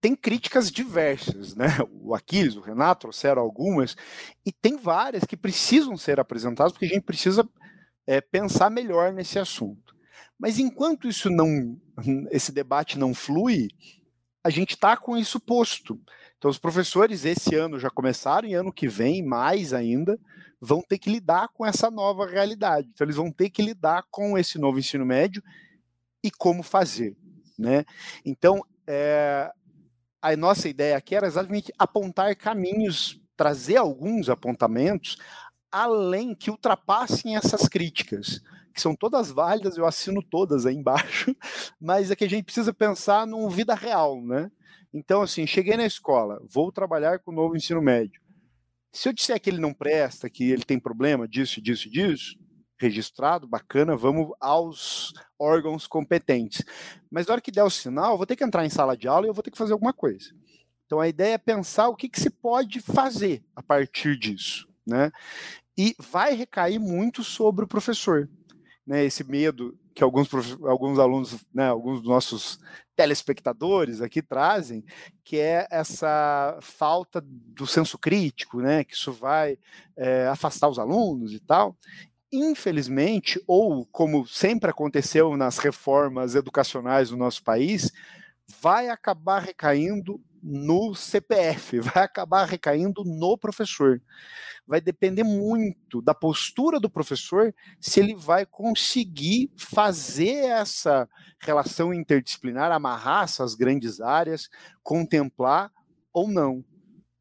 tem 0.00 0.14
críticas 0.14 0.70
diversas, 0.70 1.54
né? 1.54 1.66
O 2.02 2.14
Aquiles, 2.14 2.56
o 2.56 2.60
Renato 2.60 3.02
trouxeram 3.02 3.42
algumas, 3.42 3.96
e 4.44 4.52
tem 4.52 4.76
várias 4.76 5.24
que 5.24 5.36
precisam 5.36 5.96
ser 5.96 6.20
apresentadas, 6.20 6.72
porque 6.72 6.86
a 6.86 6.88
gente 6.88 7.02
precisa 7.02 7.48
é, 8.06 8.20
pensar 8.20 8.70
melhor 8.70 9.12
nesse 9.12 9.38
assunto. 9.38 9.94
Mas 10.38 10.58
enquanto 10.58 11.08
isso 11.08 11.30
não, 11.30 11.80
esse 12.30 12.52
debate 12.52 12.98
não 12.98 13.14
flui, 13.14 13.68
a 14.44 14.50
gente 14.50 14.74
está 14.74 14.96
com 14.96 15.16
isso 15.16 15.40
posto. 15.40 16.00
Então, 16.38 16.50
os 16.50 16.58
professores 16.58 17.24
esse 17.24 17.54
ano 17.54 17.78
já 17.78 17.90
começaram, 17.90 18.46
e 18.46 18.54
ano 18.54 18.72
que 18.72 18.86
vem, 18.86 19.22
mais 19.22 19.72
ainda, 19.72 20.18
vão 20.60 20.82
ter 20.82 20.98
que 20.98 21.10
lidar 21.10 21.48
com 21.48 21.64
essa 21.64 21.90
nova 21.90 22.26
realidade. 22.26 22.88
Então, 22.92 23.04
eles 23.04 23.16
vão 23.16 23.32
ter 23.32 23.50
que 23.50 23.62
lidar 23.62 24.04
com 24.10 24.36
esse 24.38 24.58
novo 24.58 24.78
ensino 24.78 25.04
médio 25.04 25.42
e 26.22 26.30
como 26.30 26.62
fazer. 26.62 27.16
Né? 27.58 27.84
Então, 28.24 28.64
é, 28.86 29.50
a 30.20 30.36
nossa 30.36 30.68
ideia 30.68 30.96
aqui 30.96 31.14
era 31.14 31.26
exatamente 31.26 31.72
apontar 31.78 32.36
caminhos, 32.36 33.20
trazer 33.36 33.76
alguns 33.76 34.28
apontamentos, 34.28 35.18
além 35.70 36.34
que 36.34 36.50
ultrapassem 36.50 37.36
essas 37.36 37.68
críticas, 37.68 38.40
que 38.72 38.80
são 38.80 38.94
todas 38.94 39.30
válidas, 39.30 39.76
eu 39.76 39.86
assino 39.86 40.22
todas 40.22 40.66
aí 40.66 40.74
embaixo, 40.74 41.34
mas 41.80 42.10
é 42.10 42.16
que 42.16 42.24
a 42.24 42.28
gente 42.28 42.44
precisa 42.44 42.72
pensar 42.72 43.26
numa 43.26 43.50
vida 43.50 43.74
real, 43.74 44.22
né? 44.22 44.50
Então, 44.92 45.22
assim, 45.22 45.46
cheguei 45.46 45.76
na 45.76 45.84
escola, 45.84 46.40
vou 46.48 46.72
trabalhar 46.72 47.18
com 47.18 47.30
o 47.30 47.34
novo 47.34 47.56
ensino 47.56 47.82
médio. 47.82 48.20
Se 48.92 49.08
eu 49.08 49.12
disser 49.12 49.40
que 49.40 49.50
ele 49.50 49.60
não 49.60 49.74
presta, 49.74 50.30
que 50.30 50.50
ele 50.50 50.64
tem 50.64 50.78
problema 50.78 51.28
disso, 51.28 51.60
disso, 51.60 51.90
disso, 51.90 52.38
registrado, 52.78 53.46
bacana, 53.46 53.96
vamos 53.96 54.32
aos 54.40 55.12
órgãos 55.38 55.86
competentes. 55.86 56.62
Mas 57.10 57.26
na 57.26 57.34
hora 57.34 57.40
que 57.40 57.50
der 57.50 57.64
o 57.64 57.70
sinal, 57.70 58.16
vou 58.16 58.26
ter 58.26 58.36
que 58.36 58.44
entrar 58.44 58.64
em 58.64 58.70
sala 58.70 58.96
de 58.96 59.08
aula 59.08 59.26
e 59.26 59.28
eu 59.28 59.34
vou 59.34 59.42
ter 59.42 59.50
que 59.50 59.58
fazer 59.58 59.72
alguma 59.72 59.92
coisa. 59.92 60.30
Então 60.86 61.00
a 61.00 61.08
ideia 61.08 61.34
é 61.34 61.38
pensar 61.38 61.88
o 61.88 61.96
que, 61.96 62.08
que 62.08 62.20
se 62.20 62.30
pode 62.30 62.80
fazer 62.80 63.44
a 63.54 63.62
partir 63.62 64.16
disso, 64.16 64.68
né? 64.86 65.10
E 65.76 65.94
vai 65.98 66.34
recair 66.34 66.78
muito 66.78 67.24
sobre 67.24 67.64
o 67.64 67.68
professor, 67.68 68.28
né? 68.86 69.04
Esse 69.04 69.24
medo 69.24 69.78
que 69.94 70.04
alguns, 70.04 70.28
alguns 70.62 70.98
alunos, 70.98 71.46
né, 71.54 71.68
alguns 71.68 72.00
dos 72.00 72.08
nossos 72.08 72.58
telespectadores 72.94 74.02
aqui 74.02 74.20
trazem, 74.20 74.84
que 75.24 75.38
é 75.38 75.66
essa 75.70 76.58
falta 76.60 77.22
do 77.24 77.66
senso 77.66 77.98
crítico, 77.98 78.60
né, 78.60 78.84
que 78.84 78.92
isso 78.92 79.10
vai 79.10 79.58
é, 79.96 80.26
afastar 80.26 80.68
os 80.68 80.78
alunos 80.78 81.32
e 81.32 81.40
tal 81.40 81.74
infelizmente, 82.32 83.40
ou 83.46 83.86
como 83.86 84.26
sempre 84.26 84.70
aconteceu 84.70 85.36
nas 85.36 85.58
reformas 85.58 86.34
educacionais 86.34 87.10
do 87.10 87.16
nosso 87.16 87.42
país, 87.42 87.92
vai 88.60 88.88
acabar 88.88 89.40
recaindo 89.40 90.20
no 90.48 90.94
CPF, 90.94 91.80
vai 91.80 92.04
acabar 92.04 92.44
recaindo 92.44 93.02
no 93.04 93.36
professor. 93.36 94.00
Vai 94.66 94.80
depender 94.80 95.24
muito 95.24 96.00
da 96.00 96.14
postura 96.14 96.78
do 96.78 96.90
professor 96.90 97.54
se 97.80 98.00
ele 98.00 98.14
vai 98.14 98.46
conseguir 98.46 99.50
fazer 99.56 100.44
essa 100.44 101.08
relação 101.40 101.92
interdisciplinar, 101.92 102.70
amarrar 102.70 103.24
essas 103.24 103.54
grandes 103.54 104.00
áreas, 104.00 104.48
contemplar 104.82 105.72
ou 106.12 106.28
não. 106.28 106.64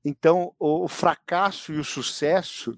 Então, 0.03 0.53
o 0.59 0.87
fracasso 0.87 1.73
e 1.73 1.79
o 1.79 1.83
sucesso 1.83 2.77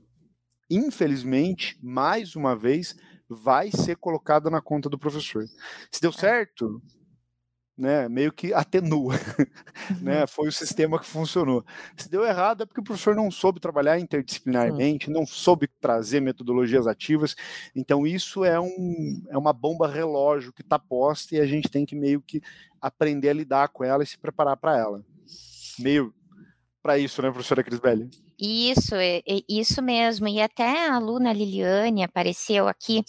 infelizmente, 0.70 1.78
mais 1.82 2.36
uma 2.36 2.56
vez, 2.56 2.96
vai 3.30 3.72
ser 3.72 3.98
colocada 3.98 4.50
na 4.50 4.62
conta 4.62 4.90
do 4.90 5.00
professor. 5.00 5.46
Se 5.92 6.02
deu 6.02 6.12
é. 6.12 6.14
certo, 6.14 6.82
né, 7.78 8.10
meio 8.10 8.32
que 8.32 8.54
atenua, 8.54 9.14
né, 10.02 10.22
uhum. 10.22 10.28
foi 10.28 10.48
o 10.48 10.52
sistema 10.52 11.00
que 11.00 11.06
funcionou. 11.06 11.64
Se 11.96 12.10
deu 12.10 12.26
errado 12.26 12.64
é 12.64 12.66
porque 12.66 12.80
o 12.80 12.84
professor 12.84 13.16
não 13.16 13.30
soube 13.30 13.60
trabalhar 13.60 14.00
interdisciplinarmente, 14.00 15.12
não 15.12 15.26
soube 15.26 15.70
trazer 15.80 16.20
metodologias 16.20 16.88
ativas, 16.88 17.36
então 17.76 18.08
isso 18.08 18.44
é, 18.44 18.60
um, 18.60 19.24
é 19.30 19.38
uma 19.38 19.54
bomba 19.54 19.88
relógio 19.88 20.52
que 20.52 20.62
está 20.62 20.80
posta 20.80 21.36
e 21.36 21.40
a 21.40 21.46
gente 21.46 21.70
tem 21.70 21.86
que 21.86 21.96
meio 21.96 22.22
que 22.22 22.42
aprender 22.82 23.30
a 23.30 23.34
lidar 23.34 23.70
com 23.70 23.84
ela 23.84 24.04
e 24.04 24.08
se 24.08 24.18
preparar 24.18 24.58
para 24.58 24.78
ela. 24.78 25.06
Meio 25.80 26.14
para 26.82 26.98
isso, 26.98 27.22
né, 27.22 27.30
professora 27.30 27.64
Crisbelli? 27.64 28.10
Isso, 28.40 28.96
é, 28.96 29.18
é, 29.18 29.42
isso 29.50 29.82
mesmo. 29.82 30.28
E 30.28 30.40
até 30.40 30.88
a 30.88 30.96
aluna 30.96 31.34
Liliane 31.34 32.04
apareceu 32.04 32.68
aqui, 32.68 33.04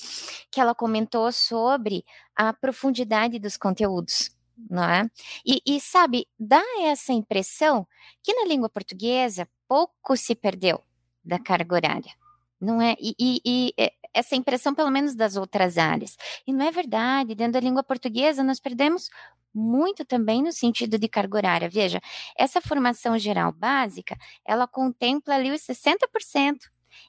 que 0.51 0.61
ela 0.61 0.75
comentou 0.75 1.31
sobre 1.31 2.03
a 2.35 2.53
profundidade 2.53 3.39
dos 3.39 3.57
conteúdos. 3.57 4.31
Não 4.69 4.85
é? 4.85 5.09
E, 5.47 5.61
e 5.67 5.81
sabe, 5.81 6.27
dá 6.39 6.63
essa 6.83 7.13
impressão 7.13 7.87
que 8.23 8.35
na 8.35 8.47
língua 8.47 8.69
portuguesa 8.69 9.49
pouco 9.69 10.17
se 10.17 10.35
perdeu 10.35 10.83
da 11.25 11.39
carga 11.39 11.75
horária 11.75 12.19
não 12.61 12.83
é? 12.83 12.97
E, 13.01 13.15
e, 13.19 13.41
e, 13.45 13.75
é, 13.79 13.93
essa 14.13 14.35
impressão, 14.35 14.75
pelo 14.75 14.91
menos 14.91 15.15
das 15.15 15.37
outras 15.37 15.79
áreas. 15.79 16.17
E 16.47 16.53
não 16.53 16.67
é 16.67 16.71
verdade, 16.71 17.35
dentro 17.35 17.55
da 17.55 17.61
língua 17.61 17.83
portuguesa, 17.83 18.43
nós 18.43 18.59
perdemos 18.59 19.09
muito 19.55 20.05
também 20.05 20.43
no 20.43 20.53
sentido 20.53 20.99
de 20.99 21.09
carga 21.09 21.37
horária. 21.37 21.69
Veja, 21.69 22.01
essa 22.37 22.61
formação 22.61 23.19
geral 23.19 23.53
básica, 23.53 24.17
ela 24.45 24.67
contempla 24.67 25.35
ali 25.35 25.51
os 25.51 25.63
60%. 25.63 26.59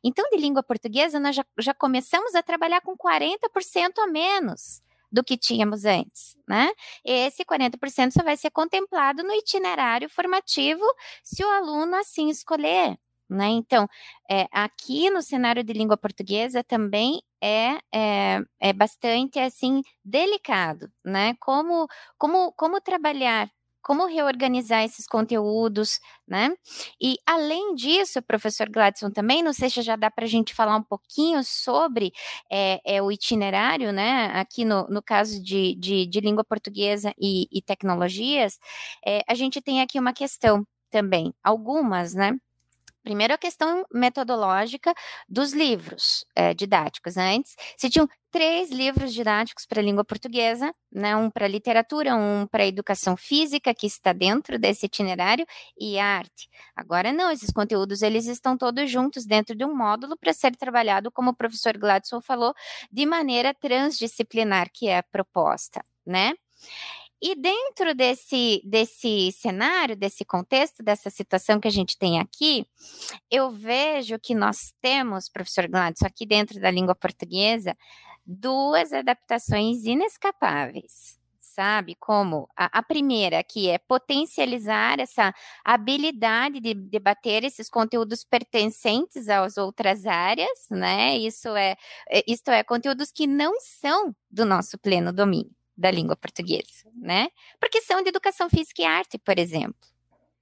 Então, 0.04 0.26
de 0.30 0.38
língua 0.38 0.62
portuguesa, 0.62 1.20
nós 1.20 1.36
já, 1.36 1.46
já 1.58 1.74
começamos 1.74 2.36
a 2.36 2.44
trabalhar 2.44 2.82
com 2.82 2.96
40% 2.96 4.00
a 4.00 4.08
menos 4.08 4.82
do 5.12 5.24
que 5.24 5.38
tínhamos 5.38 5.86
antes, 5.86 6.36
né? 6.48 6.70
Esse 7.04 7.44
40% 7.44 8.12
só 8.12 8.24
vai 8.24 8.38
ser 8.38 8.52
contemplado 8.52 9.24
no 9.24 9.34
itinerário 9.34 10.10
formativo 10.10 10.84
se 11.24 11.44
o 11.44 11.50
aluno 11.50 11.96
assim 11.96 12.30
escolher. 12.30 12.98
Né? 13.30 13.48
Então, 13.50 13.88
é, 14.30 14.48
aqui 14.52 15.10
no 15.12 15.22
cenário 15.22 15.64
de 15.64 15.72
língua 15.72 15.96
portuguesa 15.96 16.64
também 16.64 17.22
é, 17.42 17.78
é, 17.94 18.42
é 18.60 18.74
bastante 18.74 19.38
assim 19.40 19.84
delicado, 20.04 20.92
né? 21.06 21.36
Como, 21.40 21.88
como, 22.18 22.52
como 22.54 22.82
trabalhar 22.82 23.48
como 23.82 24.06
reorganizar 24.08 24.84
esses 24.84 25.06
conteúdos, 25.08 26.00
né? 26.28 26.50
E 27.02 27.18
além 27.26 27.76
disso, 27.76 28.22
professor 28.22 28.70
Gladson, 28.70 29.10
também, 29.12 29.42
não 29.44 29.54
sei 29.54 29.70
se 29.70 29.82
já 29.82 29.96
dá 29.96 30.12
para 30.12 30.26
a 30.26 30.28
gente 30.28 30.54
falar 30.54 30.76
um 30.76 30.84
pouquinho 30.84 31.44
sobre 31.44 32.12
é, 32.52 32.80
é, 32.86 33.02
o 33.02 33.12
itinerário, 33.12 33.92
né? 33.92 34.28
Aqui 34.34 34.66
no, 34.66 34.88
no 34.88 35.02
caso 35.02 35.42
de, 35.42 35.76
de, 35.76 36.06
de 36.06 36.20
língua 36.20 36.44
portuguesa 36.44 37.14
e, 37.20 37.48
e 37.52 37.62
tecnologias, 37.62 38.58
é, 39.06 39.22
a 39.28 39.34
gente 39.34 39.62
tem 39.62 39.82
aqui 39.82 40.00
uma 40.00 40.14
questão 40.14 40.66
também, 40.92 41.34
algumas, 41.44 42.14
né? 42.14 42.34
Primeiro, 43.04 43.34
a 43.34 43.38
questão 43.38 43.86
metodológica 43.94 44.94
dos 45.28 45.54
livros 45.54 46.26
é, 46.36 46.54
didáticos. 46.54 47.18
Antes, 47.18 47.56
se 47.78 47.90
tinham 47.90 48.08
três 48.30 48.70
livros 48.72 49.14
didáticos 49.14 49.66
para 49.66 49.80
a 49.80 49.84
língua 49.84 50.04
portuguesa, 50.04 50.74
né? 50.92 51.16
um 51.16 51.30
para 51.30 51.48
literatura, 51.48 52.16
um 52.16 52.46
para 52.46 52.66
educação 52.66 53.16
física, 53.18 53.74
que 53.74 53.88
está 53.88 54.14
dentro 54.14 54.60
desse 54.60 54.86
itinerário, 54.86 55.46
e 55.80 55.98
arte. 55.98 56.50
Agora 56.76 57.12
não, 57.12 57.32
esses 57.32 57.52
conteúdos 57.52 58.02
eles 58.02 58.28
estão 58.28 58.58
todos 58.58 58.90
juntos 58.92 59.26
dentro 59.26 59.56
de 59.56 59.66
um 59.66 59.76
módulo 59.76 60.18
para 60.18 60.34
ser 60.34 60.56
trabalhado, 60.56 61.12
como 61.12 61.32
o 61.32 61.36
professor 61.36 61.78
Gladson 61.78 62.22
falou, 62.22 62.54
de 62.92 63.06
maneira 63.06 63.54
transdisciplinar, 63.54 64.70
que 64.72 64.88
é 64.88 64.98
a 65.00 65.04
proposta, 65.04 65.82
né? 66.06 66.34
E 67.22 67.36
dentro 67.36 67.94
desse, 67.94 68.62
desse 68.64 69.32
cenário, 69.34 69.96
desse 69.96 70.24
contexto, 70.24 70.82
dessa 70.82 71.10
situação 71.10 71.60
que 71.60 71.68
a 71.68 71.72
gente 71.72 71.98
tem 71.98 72.20
aqui, 72.20 72.66
eu 73.30 73.50
vejo 73.50 74.18
que 74.20 74.34
nós 74.34 74.74
temos, 74.82 75.28
professor 75.28 75.68
Gladys, 75.68 76.02
aqui 76.04 76.26
dentro 76.26 76.62
da 76.62 76.72
língua 76.72 76.96
portuguesa, 76.96 77.76
duas 78.26 78.94
adaptações 78.94 79.84
inescapáveis 79.86 81.20
sabe? 81.60 81.94
Como 82.00 82.48
a, 82.56 82.80
a, 82.80 82.82
primeira, 82.82 83.44
que 83.44 83.70
é 83.70 83.78
potencializar 83.78 84.98
essa 84.98 85.34
habilidade 85.66 86.62
de 86.62 86.74
debater 86.74 87.44
esses 87.44 87.70
conteúdos 87.70 88.24
pertencentes 88.24 89.28
às 89.28 89.58
outras 89.58 90.06
áreas, 90.06 90.68
né? 90.72 91.18
Isso 91.18 91.50
é, 91.50 91.76
é 92.10 92.24
isto 92.26 92.50
é, 92.50 92.64
conteúdos 92.64 93.12
que 93.12 93.28
não 93.28 93.60
são 93.60 94.16
do 94.32 94.46
nosso 94.46 94.78
pleno 94.78 95.12
domínio 95.12 95.59
da 95.80 95.92
língua 95.92 96.16
portuguesa, 96.16 96.90
né? 96.96 97.30
Porque 97.60 97.82
são 97.82 98.02
de 98.04 98.10
educação 98.10 98.50
física 98.50 98.82
e 98.82 98.86
arte, 98.86 99.18
por 99.18 99.40
exemplo. 99.40 99.88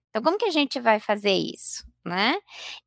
Então, 0.10 0.22
como 0.22 0.38
que 0.38 0.46
a 0.46 0.52
gente 0.52 0.80
vai 0.80 1.00
fazer 1.00 1.34
isso? 1.34 1.86
né? 2.08 2.38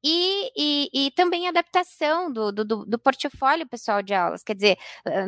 E, 0.02 0.50
e, 0.56 1.06
e 1.06 1.10
também 1.12 1.46
adaptação 1.46 2.32
do, 2.32 2.50
do, 2.50 2.64
do, 2.64 2.98
portfólio 2.98 3.68
pessoal 3.68 4.02
de 4.02 4.14
aulas. 4.14 4.42
Quer 4.42 4.54
dizer, 4.54 4.78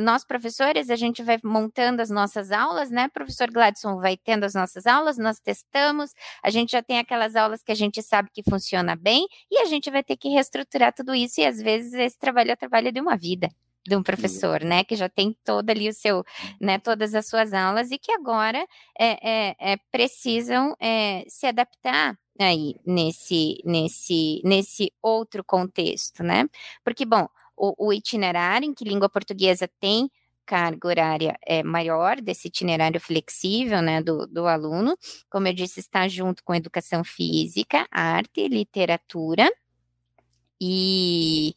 nós 0.01 0.25
professores, 0.25 0.91
a 0.91 0.97
gente 0.97 1.23
vai 1.23 1.39
montando 1.45 2.01
as 2.01 2.11
nossas 2.11 2.51
aulas, 2.51 2.91
né? 2.91 3.09
Professor 3.09 3.51
Gladson 3.51 3.99
vai 4.01 4.17
tendo 4.17 4.45
as 4.45 4.55
nossas 4.55 4.87
aulas, 4.87 5.19
nós 5.19 5.39
testamos, 5.39 6.13
a 6.43 6.51
gente 6.51 6.73
já 6.73 6.83
tem 6.83 6.99
aquelas 6.99 7.37
aulas 7.37 7.63
que 7.63 7.71
a 7.73 7.75
gente 7.75 8.03
sabe 8.03 8.31
que 8.33 8.43
funciona 8.49 8.97
bem, 8.97 9.27
e 9.51 9.59
a 9.59 9.67
gente 9.67 9.91
vai 9.91 10.03
ter 10.03 10.17
que 10.17 10.29
reestruturar 10.31 10.93
tudo 10.95 11.15
isso, 11.15 11.41
e 11.41 11.45
às 11.45 11.61
vezes 11.61 11.93
esse 11.93 12.19
trabalho 12.19 12.51
é 12.51 12.55
o 12.55 12.57
trabalho 12.57 12.91
de 12.91 13.01
uma 13.01 13.17
vida 13.17 13.49
de 13.87 13.97
um 13.97 14.03
professor, 14.03 14.63
né, 14.63 14.85
que 14.85 14.95
já 14.95 15.09
tem 15.09 15.37
todo 15.45 15.69
ali 15.71 15.89
o 15.89 15.93
seu, 15.93 16.25
né, 16.61 16.79
todas 16.79 17.15
as 17.15 17.27
suas 17.27 17.53
aulas 17.53 17.91
e 17.91 17.99
que 17.99 18.13
agora 18.13 18.65
é, 18.99 19.51
é, 19.51 19.73
é 19.73 19.77
precisam 19.91 20.77
é, 20.81 21.25
se 21.29 21.47
adaptar 21.47 22.17
aí 22.39 22.77
nesse, 22.87 23.61
nesse, 23.65 24.41
nesse 24.45 24.93
outro 25.03 25.45
contexto, 25.45 26.23
né? 26.23 26.49
Porque, 26.85 27.05
bom, 27.05 27.29
o, 27.57 27.89
o 27.89 27.93
itinerário 27.93 28.67
em 28.67 28.75
que 28.75 28.85
língua 28.85 29.09
portuguesa 29.09 29.69
tem 29.81 30.11
carga 30.45 30.89
horária 30.89 31.39
é 31.47 31.63
maior 31.63 32.21
desse 32.21 32.49
itinerário 32.49 33.01
flexível, 33.01 33.81
né, 33.81 34.03
do, 34.03 34.27
do 34.27 34.47
aluno, 34.47 34.97
como 35.31 35.47
eu 35.49 35.53
disse, 35.53 35.81
está 35.81 36.09
junto 36.09 36.43
com 36.45 36.55
educação 36.55 37.05
física, 37.05 37.87
arte, 37.91 38.49
literatura 38.49 39.51
e 40.61 41.55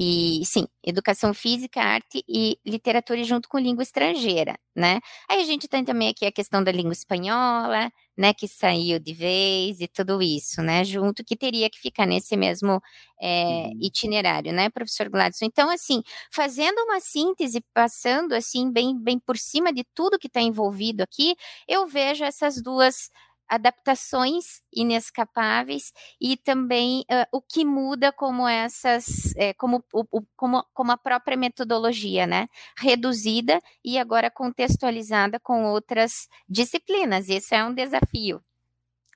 e 0.00 0.42
sim, 0.46 0.64
educação 0.84 1.34
física, 1.34 1.80
arte 1.82 2.22
e 2.28 2.56
literatura 2.64 3.24
junto 3.24 3.48
com 3.48 3.58
língua 3.58 3.82
estrangeira, 3.82 4.56
né? 4.76 5.00
Aí 5.28 5.40
a 5.42 5.44
gente 5.44 5.66
tem 5.66 5.84
também 5.84 6.08
aqui 6.08 6.24
a 6.24 6.30
questão 6.32 6.62
da 6.62 6.70
língua 6.70 6.92
espanhola, 6.92 7.90
né, 8.16 8.32
que 8.32 8.46
saiu 8.46 8.98
de 9.00 9.12
vez 9.12 9.80
e 9.80 9.88
tudo 9.88 10.22
isso, 10.22 10.62
né, 10.62 10.84
junto 10.84 11.24
que 11.24 11.36
teria 11.36 11.68
que 11.70 11.78
ficar 11.80 12.06
nesse 12.06 12.36
mesmo 12.36 12.80
é, 13.20 13.70
itinerário, 13.80 14.52
né, 14.52 14.70
professor 14.70 15.08
Gladson? 15.08 15.44
Então, 15.46 15.68
assim, 15.70 16.02
fazendo 16.32 16.78
uma 16.84 17.00
síntese, 17.00 17.60
passando 17.74 18.32
assim 18.34 18.70
bem, 18.70 18.96
bem 18.98 19.18
por 19.18 19.36
cima 19.36 19.72
de 19.72 19.84
tudo 19.94 20.18
que 20.18 20.28
está 20.28 20.40
envolvido 20.40 21.02
aqui, 21.02 21.34
eu 21.66 21.86
vejo 21.86 22.24
essas 22.24 22.62
duas 22.62 23.10
adaptações 23.48 24.62
inescapáveis 24.72 25.92
e 26.20 26.36
também 26.36 27.00
uh, 27.10 27.26
o 27.32 27.40
que 27.40 27.64
muda 27.64 28.12
como 28.12 28.46
essas, 28.46 29.34
é, 29.36 29.54
como, 29.54 29.82
o, 29.92 30.04
como, 30.36 30.64
como 30.74 30.92
a 30.92 30.96
própria 30.96 31.36
metodologia, 31.36 32.26
né? 32.26 32.46
Reduzida 32.78 33.60
e 33.84 33.98
agora 33.98 34.30
contextualizada 34.30 35.40
com 35.40 35.64
outras 35.64 36.28
disciplinas. 36.48 37.28
Isso 37.28 37.54
é 37.54 37.64
um 37.64 37.72
desafio. 37.72 38.42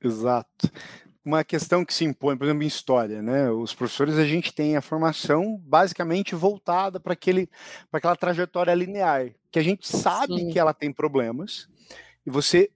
Exato. 0.02 0.70
Uma 1.24 1.44
questão 1.44 1.84
que 1.84 1.94
se 1.94 2.04
impõe, 2.04 2.36
por 2.36 2.44
exemplo, 2.44 2.64
em 2.64 2.66
história, 2.66 3.22
né? 3.22 3.48
Os 3.48 3.72
professores 3.72 4.18
a 4.18 4.24
gente 4.24 4.52
tem 4.52 4.76
a 4.76 4.82
formação 4.82 5.56
basicamente 5.62 6.34
voltada 6.34 6.98
para 6.98 7.12
aquele, 7.12 7.48
para 7.90 7.98
aquela 7.98 8.16
trajetória 8.16 8.74
linear, 8.74 9.30
que 9.50 9.58
a 9.58 9.62
gente 9.62 9.86
sabe 9.86 10.38
Sim. 10.38 10.50
que 10.50 10.58
ela 10.58 10.74
tem 10.74 10.92
problemas, 10.92 11.68
e 12.26 12.30
você 12.30 12.70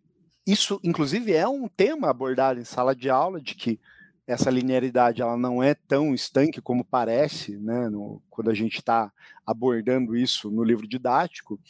isso, 0.46 0.80
inclusive, 0.84 1.32
é 1.32 1.48
um 1.48 1.68
tema 1.68 2.08
abordado 2.08 2.60
em 2.60 2.64
sala 2.64 2.94
de 2.94 3.10
aula, 3.10 3.40
de 3.40 3.54
que 3.54 3.80
essa 4.26 4.50
linearidade 4.50 5.22
ela 5.22 5.36
não 5.36 5.62
é 5.62 5.74
tão 5.74 6.12
estanque 6.12 6.60
como 6.60 6.84
parece, 6.84 7.56
né, 7.56 7.88
no, 7.88 8.20
quando 8.28 8.50
a 8.50 8.54
gente 8.54 8.78
está 8.78 9.12
abordando 9.46 10.16
isso 10.16 10.50
no 10.50 10.64
livro 10.64 10.86
didático, 10.86 11.60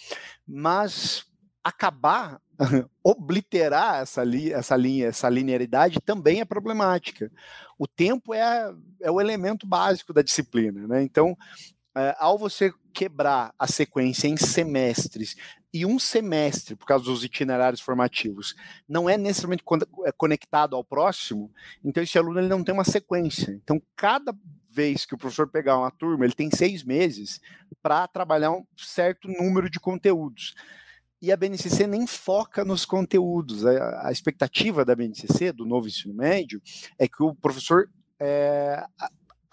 mas 0.47 1.27
acabar, 1.63 2.41
obliterar 3.03 4.03
essa, 4.03 4.25
li, 4.25 4.53
essa 4.53 4.77
linha, 4.77 5.07
essa 5.09 5.29
linearidade 5.29 6.01
também 6.01 6.41
é 6.41 6.45
problemática. 6.45 7.31
O 7.79 7.87
tempo 7.87 8.33
é, 8.33 8.73
é 9.03 9.11
o 9.11 9.21
elemento 9.21 9.67
básico 9.67 10.13
da 10.13 10.23
disciplina, 10.23 10.87
né? 10.87 11.03
Então, 11.03 11.37
ao 12.19 12.39
você 12.39 12.73
quebrar 12.93 13.55
a 13.59 13.67
sequência 13.67 14.29
em 14.29 14.37
semestres 14.37 15.37
e 15.73 15.85
um 15.85 15.99
semestre, 15.99 16.75
por 16.75 16.87
causa 16.87 17.05
dos 17.05 17.23
itinerários 17.23 17.83
formativos, 17.83 18.55
não 18.89 19.11
é 19.11 19.19
necessariamente 19.19 19.63
é 20.07 20.13
conectado 20.13 20.75
ao 20.75 20.83
próximo, 20.83 21.53
então 21.85 22.03
esse 22.03 22.17
aluno 22.17 22.41
ele 22.41 22.49
não 22.49 22.65
tem 22.65 22.73
uma 22.73 22.85
sequência. 22.85 23.51
Então, 23.51 23.83
cada 23.95 24.35
vez 24.71 25.05
que 25.05 25.15
o 25.15 25.19
professor 25.19 25.49
pegar 25.49 25.79
uma 25.79 25.91
turma, 25.91 26.25
ele 26.25 26.35
tem 26.35 26.51
seis 26.51 26.83
meses 26.83 27.41
para 27.83 28.07
trabalhar 28.09 28.53
um 28.53 28.65
certo 28.77 29.29
número 29.29 29.69
de 29.69 29.79
conteúdos. 29.79 30.55
E 31.21 31.33
a 31.33 31.37
BNCC 31.37 31.87
nem 31.87 32.07
foca 32.07 32.65
nos 32.65 32.85
conteúdos. 32.85 33.65
A, 33.67 34.09
a 34.09 34.13
expectativa 34.13 34.85
da 34.85 34.95
BNCC, 34.95 35.53
do 35.53 35.65
novo 35.65 35.89
ensino 35.89 36.15
médio, 36.15 36.61
é 36.99 37.09
que 37.09 37.23
o 37.23 37.35
professor 37.35 37.89
é, 38.21 38.85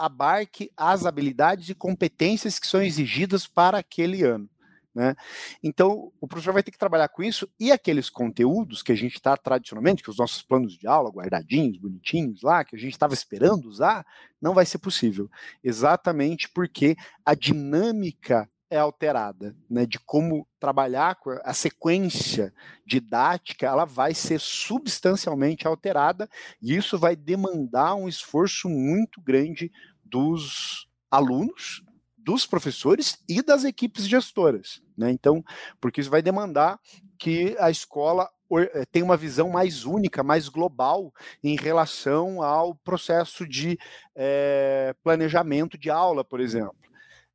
abarque 0.04 0.70
as 0.76 1.06
habilidades 1.06 1.70
e 1.70 1.76
competências 1.76 2.60
que 2.60 2.68
são 2.68 2.82
exigidas 2.82 3.48
para 3.48 3.78
aquele 3.78 4.24
ano. 4.24 4.50
Né? 4.94 5.16
Então, 5.64 6.12
o 6.22 6.28
professor 6.28 6.54
vai 6.54 6.62
ter 6.62 6.72
que 6.72 6.78
trabalhar 6.78 7.08
com 7.08 7.24
isso 7.24 7.50
e 7.60 7.72
aqueles 7.72 8.10
conteúdos 8.10 8.84
que 8.84 8.92
a 8.92 8.96
gente 8.96 9.16
está 9.16 9.36
tradicionalmente, 9.36 10.04
que 10.04 10.10
os 10.10 10.18
nossos 10.18 10.44
planos 10.44 10.78
de 10.78 10.86
aula 10.86 11.10
guardadinhos, 11.10 11.78
bonitinhos 11.78 12.42
lá, 12.44 12.64
que 12.64 12.76
a 12.76 12.80
gente 12.80 12.92
estava 12.92 13.14
esperando 13.14 13.66
usar, 13.66 14.06
não 14.42 14.54
vai 14.54 14.66
ser 14.66 14.78
possível. 14.78 15.30
Exatamente 15.64 16.50
porque 16.50 16.96
a 17.26 17.34
dinâmica 17.34 18.48
é 18.70 18.78
alterada, 18.78 19.56
né, 19.70 19.86
de 19.86 20.00
como 20.00 20.48
trabalhar 20.60 21.16
com 21.16 21.30
a 21.44 21.54
sequência 21.54 22.52
didática, 22.84 23.68
ela 23.68 23.86
vai 23.86 24.16
ser 24.16 24.40
substancialmente 24.40 25.68
alterada 25.68 26.28
e 26.60 26.76
isso 26.76 26.98
vai 26.98 27.16
demandar 27.16 27.94
um 27.94 28.08
esforço 28.08 28.68
muito 28.68 29.22
grande 29.22 29.72
dos 30.14 30.88
alunos, 31.10 31.84
dos 32.16 32.46
professores 32.46 33.18
e 33.28 33.42
das 33.42 33.64
equipes 33.64 34.08
gestoras. 34.08 34.80
Né? 34.96 35.10
Então, 35.10 35.44
porque 35.82 36.00
isso 36.00 36.10
vai 36.12 36.22
demandar 36.22 36.80
que 37.18 37.56
a 37.60 37.72
escola 37.72 38.30
eh, 38.52 38.86
tenha 38.92 39.04
uma 39.04 39.18
visão 39.18 39.50
mais 39.50 39.86
única, 39.86 40.22
mais 40.22 40.48
global 40.48 41.12
em 41.44 41.56
relação 41.56 42.44
ao 42.44 42.76
processo 42.76 43.48
de 43.48 43.76
é, 44.16 44.96
planejamento 45.04 45.80
de 45.80 45.90
aula, 45.90 46.24
por 46.24 46.40
exemplo. 46.40 46.76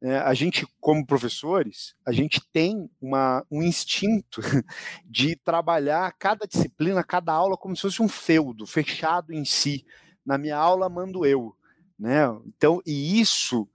É, 0.00 0.18
a 0.18 0.32
gente, 0.32 0.64
como 0.80 1.04
professores, 1.04 1.96
a 2.06 2.12
gente 2.12 2.40
tem 2.52 2.88
uma, 3.00 3.44
um 3.50 3.60
instinto 3.60 4.40
de 5.04 5.34
trabalhar 5.34 6.14
cada 6.16 6.46
disciplina, 6.46 7.02
cada 7.02 7.32
aula, 7.32 7.56
como 7.56 7.74
se 7.74 7.82
fosse 7.82 8.00
um 8.00 8.08
feudo 8.08 8.64
fechado 8.64 9.32
em 9.32 9.44
si. 9.44 9.84
Na 10.24 10.38
minha 10.38 10.56
aula 10.56 10.88
mando 10.88 11.26
eu. 11.26 11.57
Né? 11.98 12.24
Então, 12.46 12.80
e 12.86 13.20
isso 13.20 13.68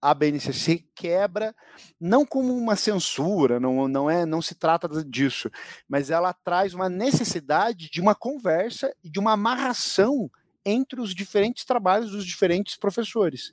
a 0.00 0.14
BNCC 0.14 0.84
quebra 0.94 1.54
não 2.00 2.24
como 2.24 2.56
uma 2.56 2.76
censura, 2.76 3.58
não, 3.58 3.88
não 3.88 4.08
é, 4.08 4.24
não 4.24 4.40
se 4.40 4.54
trata 4.54 4.88
disso, 5.04 5.50
mas 5.88 6.10
ela 6.10 6.32
traz 6.32 6.74
uma 6.74 6.88
necessidade 6.88 7.90
de 7.90 8.00
uma 8.00 8.14
conversa 8.14 8.94
e 9.02 9.10
de 9.10 9.18
uma 9.18 9.32
amarração 9.32 10.30
entre 10.64 11.00
os 11.00 11.14
diferentes 11.14 11.64
trabalhos 11.64 12.10
dos 12.10 12.24
diferentes 12.24 12.76
professores. 12.76 13.52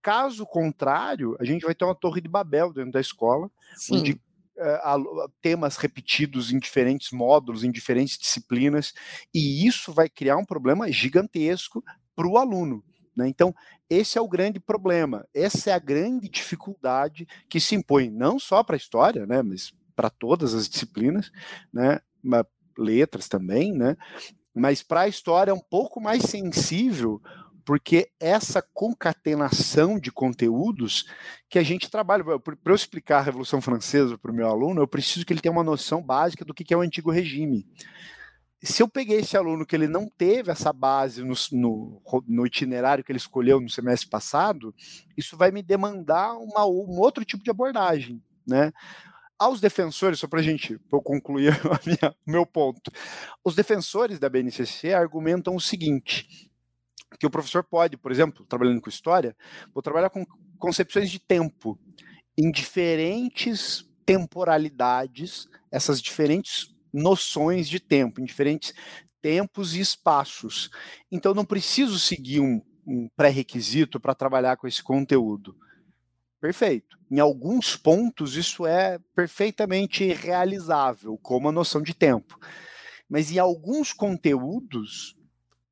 Caso 0.00 0.44
contrário, 0.44 1.36
a 1.38 1.44
gente 1.44 1.64
vai 1.64 1.74
ter 1.74 1.84
uma 1.84 1.94
torre 1.94 2.20
de 2.20 2.28
Babel 2.28 2.72
dentro 2.72 2.92
da 2.92 3.00
escola, 3.00 3.48
Sim. 3.76 3.98
onde 3.98 4.12
uh, 4.12 5.30
temas 5.40 5.76
repetidos 5.76 6.52
em 6.52 6.58
diferentes 6.58 7.12
módulos, 7.12 7.62
em 7.62 7.70
diferentes 7.70 8.18
disciplinas, 8.18 8.92
e 9.32 9.66
isso 9.66 9.92
vai 9.92 10.08
criar 10.08 10.36
um 10.36 10.44
problema 10.44 10.90
gigantesco 10.90 11.84
para 12.16 12.26
o 12.26 12.36
aluno. 12.36 12.82
Né? 13.16 13.28
Então, 13.28 13.54
esse 13.88 14.16
é 14.16 14.20
o 14.20 14.28
grande 14.28 14.58
problema, 14.58 15.26
essa 15.34 15.70
é 15.70 15.72
a 15.72 15.78
grande 15.78 16.28
dificuldade 16.28 17.28
que 17.48 17.60
se 17.60 17.74
impõe, 17.74 18.10
não 18.10 18.38
só 18.38 18.62
para 18.62 18.74
a 18.74 18.78
história, 18.78 19.26
né, 19.26 19.42
mas 19.42 19.72
para 19.94 20.08
todas 20.08 20.54
as 20.54 20.68
disciplinas, 20.68 21.30
né, 21.72 22.00
letras 22.76 23.28
também, 23.28 23.72
né, 23.72 23.96
mas 24.54 24.82
para 24.82 25.02
a 25.02 25.08
história 25.08 25.50
é 25.50 25.54
um 25.54 25.60
pouco 25.60 26.00
mais 26.00 26.22
sensível, 26.22 27.20
porque 27.64 28.10
essa 28.18 28.62
concatenação 28.72 29.98
de 29.98 30.10
conteúdos 30.10 31.06
que 31.48 31.58
a 31.58 31.62
gente 31.62 31.90
trabalha, 31.90 32.24
para 32.24 32.56
eu 32.64 32.74
explicar 32.74 33.18
a 33.18 33.22
Revolução 33.22 33.60
Francesa 33.60 34.18
para 34.18 34.32
o 34.32 34.34
meu 34.34 34.48
aluno, 34.48 34.80
eu 34.80 34.88
preciso 34.88 35.24
que 35.24 35.32
ele 35.32 35.40
tenha 35.40 35.52
uma 35.52 35.62
noção 35.62 36.02
básica 36.02 36.44
do 36.44 36.54
que 36.54 36.72
é 36.72 36.76
o 36.76 36.80
antigo 36.80 37.10
regime 37.10 37.66
se 38.62 38.82
eu 38.82 38.88
peguei 38.88 39.18
esse 39.18 39.36
aluno 39.36 39.66
que 39.66 39.74
ele 39.74 39.88
não 39.88 40.08
teve 40.08 40.50
essa 40.50 40.72
base 40.72 41.24
no, 41.24 41.34
no, 41.50 42.02
no, 42.28 42.46
itinerário 42.46 43.02
que 43.02 43.10
ele 43.10 43.18
escolheu 43.18 43.60
no 43.60 43.68
semestre 43.68 44.08
passado, 44.08 44.72
isso 45.16 45.36
vai 45.36 45.50
me 45.50 45.62
demandar 45.62 46.34
uma, 46.34 46.64
um 46.64 47.00
outro 47.00 47.24
tipo 47.24 47.42
de 47.42 47.50
abordagem, 47.50 48.22
né? 48.46 48.72
Aos 49.36 49.60
defensores, 49.60 50.20
só 50.20 50.28
para 50.28 50.38
a 50.40 50.42
gente 50.42 50.78
concluir 50.88 51.52
o 52.26 52.30
meu 52.30 52.46
ponto, 52.46 52.92
os 53.44 53.56
defensores 53.56 54.20
da 54.20 54.28
BNCC 54.28 54.92
argumentam 54.92 55.56
o 55.56 55.60
seguinte, 55.60 56.48
que 57.18 57.26
o 57.26 57.30
professor 57.30 57.64
pode, 57.64 57.96
por 57.96 58.12
exemplo, 58.12 58.46
trabalhando 58.46 58.80
com 58.80 58.88
história, 58.88 59.36
vou 59.74 59.82
trabalhar 59.82 60.10
com 60.10 60.24
concepções 60.56 61.10
de 61.10 61.18
tempo 61.18 61.76
em 62.38 62.50
diferentes 62.50 63.84
temporalidades, 64.06 65.48
essas 65.70 66.00
diferentes 66.00 66.71
noções 66.92 67.68
de 67.68 67.80
tempo, 67.80 68.20
em 68.20 68.24
diferentes 68.24 68.74
tempos 69.20 69.74
e 69.74 69.80
espaços. 69.80 70.70
Então, 71.10 71.32
não 71.32 71.44
preciso 71.44 71.98
seguir 71.98 72.40
um 72.40 72.60
um 72.86 73.08
pré-requisito 73.16 74.00
para 74.00 74.14
trabalhar 74.14 74.56
com 74.56 74.66
esse 74.66 74.82
conteúdo? 74.82 75.56
Perfeito. 76.40 76.98
Em 77.10 77.20
alguns 77.20 77.76
pontos, 77.76 78.36
isso 78.36 78.66
é 78.66 78.98
perfeitamente 79.14 80.12
realizável, 80.12 81.16
como 81.18 81.48
a 81.48 81.52
noção 81.52 81.82
de 81.82 81.94
tempo. 81.94 82.38
Mas 83.08 83.30
em 83.30 83.38
alguns 83.38 83.92
conteúdos, 83.92 85.16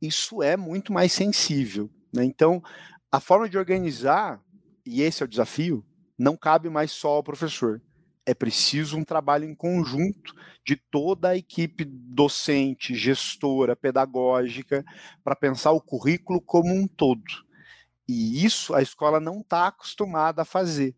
isso 0.00 0.42
é 0.42 0.56
muito 0.56 0.92
mais 0.92 1.12
sensível. 1.12 1.90
Né? 2.12 2.24
Então, 2.24 2.62
a 3.11 3.18
forma 3.18 3.48
de 3.48 3.59
organizar, 3.59 4.40
e 4.87 5.02
esse 5.02 5.22
é 5.22 5.26
o 5.26 5.28
desafio, 5.28 5.85
não 6.16 6.37
cabe 6.37 6.68
mais 6.68 6.92
só 6.92 7.09
ao 7.16 7.22
professor. 7.22 7.83
É 8.30 8.34
preciso 8.34 8.96
um 8.96 9.02
trabalho 9.02 9.44
em 9.44 9.56
conjunto 9.56 10.32
de 10.64 10.76
toda 10.76 11.30
a 11.30 11.36
equipe 11.36 11.84
docente, 11.84 12.94
gestora, 12.94 13.74
pedagógica, 13.74 14.84
para 15.24 15.34
pensar 15.34 15.72
o 15.72 15.80
currículo 15.80 16.40
como 16.40 16.72
um 16.72 16.86
todo. 16.86 17.24
E 18.08 18.44
isso 18.44 18.72
a 18.72 18.80
escola 18.80 19.18
não 19.18 19.40
está 19.40 19.66
acostumada 19.66 20.42
a 20.42 20.44
fazer. 20.44 20.94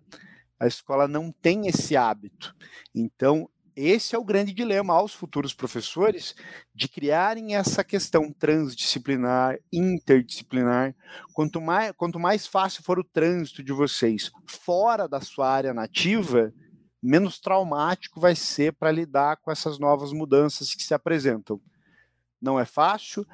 A 0.61 0.67
escola 0.67 1.09
não 1.09 1.33
tem 1.33 1.69
esse 1.69 1.97
hábito. 1.97 2.55
Então, 2.95 3.49
esse 3.75 4.15
é 4.15 4.19
o 4.19 4.25
grande 4.25 4.53
dilema 4.53 4.93
aos 4.93 5.15
futuros 5.15 5.55
professores 5.55 6.35
de 6.75 6.87
criarem 6.87 7.57
essa 7.57 7.83
questão 7.83 8.31
transdisciplinar, 8.31 9.59
interdisciplinar. 9.73 10.95
Quanto 11.33 11.63
mais, 11.63 11.93
quanto 11.93 12.21
mais 12.21 12.47
fácil 12.47 12.83
for 12.83 12.99
o 12.99 13.05
trânsito 13.05 13.63
de 13.63 13.73
vocês 13.73 14.31
fora 14.47 15.09
da 15.09 15.23
sua 15.23 15.51
área 15.51 15.73
nativa, 15.73 16.53
menos 17.03 17.41
traumático 17.41 18.21
vai 18.21 18.37
ser 18.37 18.73
para 18.75 18.93
lidar 18.93 19.39
com 19.39 19.51
essas 19.51 19.79
novas 19.79 20.13
mudanças 20.13 20.75
que 20.75 20.83
se 20.83 20.95
apresentam. 20.95 21.61
Não 22.41 22.59
é 22.59 22.65
fácil, 22.65 23.27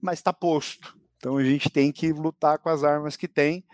mas 0.00 0.18
está 0.18 0.32
posto. 0.32 0.96
Então 1.16 1.36
a 1.36 1.44
gente 1.44 1.68
tem 1.68 1.92
que 1.92 2.12
lutar 2.12 2.58
com 2.58 2.70
as 2.70 2.82
armas 2.82 3.16
que 3.16 3.28
tem 3.28 3.64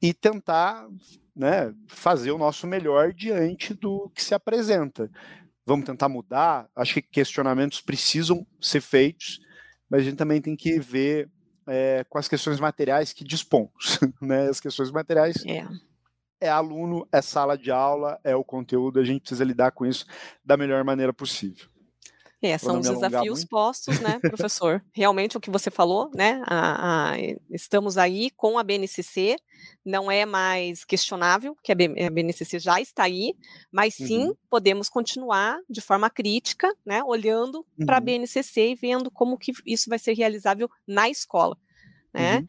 e 0.00 0.14
tentar 0.14 0.88
né, 1.36 1.74
fazer 1.88 2.30
o 2.30 2.38
nosso 2.38 2.66
melhor 2.66 3.12
diante 3.12 3.74
do 3.74 4.10
que 4.14 4.22
se 4.22 4.34
apresenta. 4.34 5.10
Vamos 5.66 5.84
tentar 5.84 6.08
mudar. 6.08 6.68
Acho 6.74 6.94
que 6.94 7.02
questionamentos 7.02 7.80
precisam 7.80 8.46
ser 8.60 8.80
feitos, 8.80 9.40
mas 9.88 10.00
a 10.00 10.04
gente 10.04 10.16
também 10.16 10.40
tem 10.40 10.56
que 10.56 10.78
ver 10.78 11.28
é, 11.66 12.04
com 12.08 12.18
as 12.18 12.28
questões 12.28 12.60
materiais 12.60 13.12
que 13.12 13.24
dispomos. 13.24 13.98
Né? 14.20 14.48
As 14.48 14.60
questões 14.60 14.90
materiais 14.90 15.36
é. 15.46 15.66
É 16.44 16.50
aluno, 16.50 17.08
é 17.10 17.22
sala 17.22 17.56
de 17.56 17.70
aula, 17.70 18.20
é 18.22 18.36
o 18.36 18.44
conteúdo, 18.44 19.00
a 19.00 19.04
gente 19.04 19.22
precisa 19.22 19.42
lidar 19.42 19.72
com 19.72 19.86
isso 19.86 20.04
da 20.44 20.58
melhor 20.58 20.84
maneira 20.84 21.12
possível. 21.12 21.66
É, 22.42 22.58
são 22.58 22.78
os 22.78 22.86
desafios 22.86 23.38
muito. 23.38 23.48
postos, 23.48 24.00
né, 24.00 24.18
professor? 24.20 24.84
Realmente 24.92 25.34
o 25.34 25.40
que 25.40 25.48
você 25.50 25.70
falou, 25.70 26.10
né? 26.14 26.42
A, 26.44 27.12
a, 27.12 27.18
estamos 27.50 27.96
aí 27.96 28.30
com 28.36 28.58
a 28.58 28.62
BNCC, 28.62 29.36
não 29.82 30.10
é 30.10 30.26
mais 30.26 30.84
questionável 30.84 31.56
que 31.62 31.72
a, 31.72 31.74
BNCC 31.74 32.58
já 32.58 32.78
está 32.78 33.04
aí, 33.04 33.34
mas 33.72 33.94
sim 33.94 34.26
uhum. 34.26 34.34
podemos 34.50 34.90
continuar 34.90 35.56
de 35.70 35.80
forma 35.80 36.10
crítica, 36.10 36.70
né, 36.84 37.02
olhando 37.02 37.64
uhum. 37.78 37.86
para 37.86 37.96
a 37.96 38.00
BNCC 38.00 38.72
e 38.72 38.74
vendo 38.74 39.10
como 39.10 39.38
que 39.38 39.52
isso 39.64 39.88
vai 39.88 39.98
ser 39.98 40.12
realizável 40.12 40.68
na 40.86 41.08
escola, 41.08 41.56
né? 42.12 42.40
Uhum. 42.40 42.46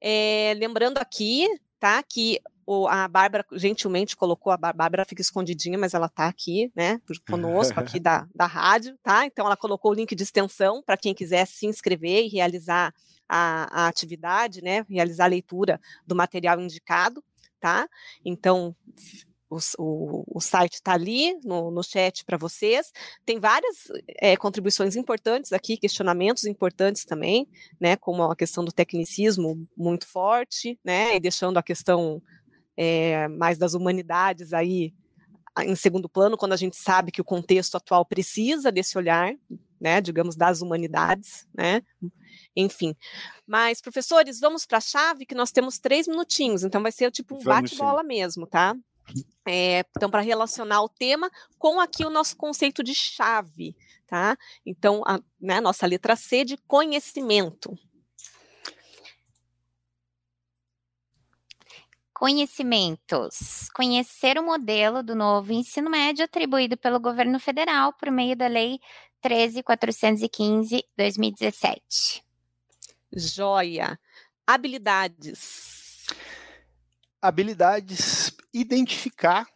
É, 0.00 0.54
lembrando 0.56 0.98
aqui, 0.98 1.48
tá, 1.80 2.00
que 2.04 2.38
o, 2.66 2.86
a 2.88 3.06
Bárbara 3.08 3.44
gentilmente 3.52 4.16
colocou, 4.16 4.52
a 4.52 4.56
Bárbara 4.56 5.04
fica 5.04 5.22
escondidinha, 5.22 5.78
mas 5.78 5.94
ela 5.94 6.06
está 6.06 6.26
aqui, 6.26 6.72
né, 6.74 7.00
conosco 7.28 7.78
aqui 7.78 8.00
da, 8.00 8.26
da 8.34 8.46
rádio, 8.46 8.96
tá? 9.02 9.26
Então 9.26 9.46
ela 9.46 9.56
colocou 9.56 9.90
o 9.90 9.94
link 9.94 10.14
de 10.14 10.22
extensão 10.22 10.82
para 10.82 10.96
quem 10.96 11.14
quiser 11.14 11.46
se 11.46 11.66
inscrever 11.66 12.24
e 12.24 12.28
realizar 12.28 12.94
a, 13.28 13.84
a 13.84 13.88
atividade, 13.88 14.62
né, 14.62 14.84
realizar 14.88 15.24
a 15.24 15.28
leitura 15.28 15.80
do 16.06 16.14
material 16.14 16.60
indicado, 16.60 17.22
tá? 17.60 17.88
Então 18.24 18.74
o, 19.54 19.58
o, 19.78 20.38
o, 20.38 20.40
site 20.40 20.74
está 20.74 20.92
ali 20.92 21.38
no, 21.44 21.70
no 21.70 21.82
chat 21.82 22.24
para 22.24 22.36
vocês. 22.36 22.92
Tem 23.24 23.38
várias 23.38 23.88
é, 24.20 24.36
contribuições 24.36 24.96
importantes 24.96 25.52
aqui, 25.52 25.76
questionamentos 25.76 26.44
importantes 26.44 27.04
também, 27.04 27.48
né? 27.80 27.96
Como 27.96 28.22
a 28.22 28.36
questão 28.36 28.64
do 28.64 28.72
tecnicismo 28.72 29.66
muito 29.76 30.06
forte, 30.06 30.78
né? 30.84 31.16
E 31.16 31.20
deixando 31.20 31.58
a 31.58 31.62
questão 31.62 32.22
é, 32.76 33.28
mais 33.28 33.58
das 33.58 33.74
humanidades 33.74 34.52
aí 34.52 34.92
em 35.62 35.76
segundo 35.76 36.08
plano, 36.08 36.36
quando 36.36 36.52
a 36.52 36.56
gente 36.56 36.76
sabe 36.76 37.12
que 37.12 37.20
o 37.20 37.24
contexto 37.24 37.76
atual 37.76 38.04
precisa 38.04 38.72
desse 38.72 38.98
olhar, 38.98 39.34
né, 39.80 40.00
digamos, 40.00 40.34
das 40.34 40.60
humanidades, 40.60 41.46
né, 41.54 41.82
enfim. 42.56 42.96
Mas, 43.46 43.80
professores, 43.80 44.40
vamos 44.40 44.66
para 44.66 44.78
a 44.78 44.80
chave, 44.80 45.26
que 45.26 45.34
nós 45.34 45.52
temos 45.52 45.78
três 45.78 46.08
minutinhos, 46.08 46.64
então 46.64 46.82
vai 46.82 46.90
ser 46.90 47.10
tipo 47.12 47.36
um 47.36 47.42
bate-bola 47.42 48.02
mesmo, 48.02 48.46
tá? 48.46 48.74
É, 49.46 49.84
então, 49.96 50.10
para 50.10 50.22
relacionar 50.22 50.82
o 50.82 50.88
tema 50.88 51.30
com 51.58 51.78
aqui 51.78 52.04
o 52.04 52.10
nosso 52.10 52.36
conceito 52.36 52.82
de 52.82 52.94
chave, 52.94 53.76
tá? 54.06 54.36
Então, 54.64 55.02
a 55.06 55.20
né, 55.40 55.60
nossa 55.60 55.86
letra 55.86 56.16
C 56.16 56.44
de 56.44 56.56
conhecimento. 56.56 57.78
Conhecimentos. 62.24 63.68
Conhecer 63.74 64.38
o 64.38 64.42
modelo 64.42 65.02
do 65.02 65.14
novo 65.14 65.52
ensino 65.52 65.90
médio 65.90 66.24
atribuído 66.24 66.74
pelo 66.74 66.98
governo 66.98 67.38
federal 67.38 67.92
por 67.92 68.10
meio 68.10 68.34
da 68.34 68.46
Lei 68.46 68.80
13.415/2017. 69.22 72.22
Joia. 73.14 74.00
Habilidades. 74.46 76.06
Habilidades 77.20 78.34
identificar 78.54 79.46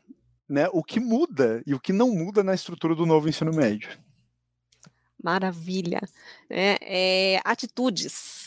né, 0.46 0.68
o 0.70 0.85
que 0.85 1.00
muda 1.00 1.62
e 1.66 1.72
o 1.72 1.81
que 1.81 1.94
não 1.94 2.11
muda 2.11 2.44
na 2.44 2.52
estrutura 2.52 2.94
do 2.94 3.07
novo 3.07 3.31
ensino 3.31 3.50
médio. 3.50 3.98
Maravilha. 5.24 6.02
É, 6.50 7.37
é, 7.37 7.40
atitudes 7.46 8.38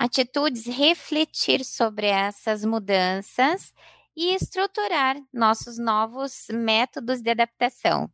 atitudes, 0.00 0.64
refletir 0.64 1.62
sobre 1.62 2.06
essas 2.06 2.64
mudanças 2.64 3.74
e 4.16 4.34
estruturar 4.34 5.22
nossos 5.30 5.76
novos 5.76 6.46
métodos 6.50 7.20
de 7.20 7.28
adaptação. 7.28 8.10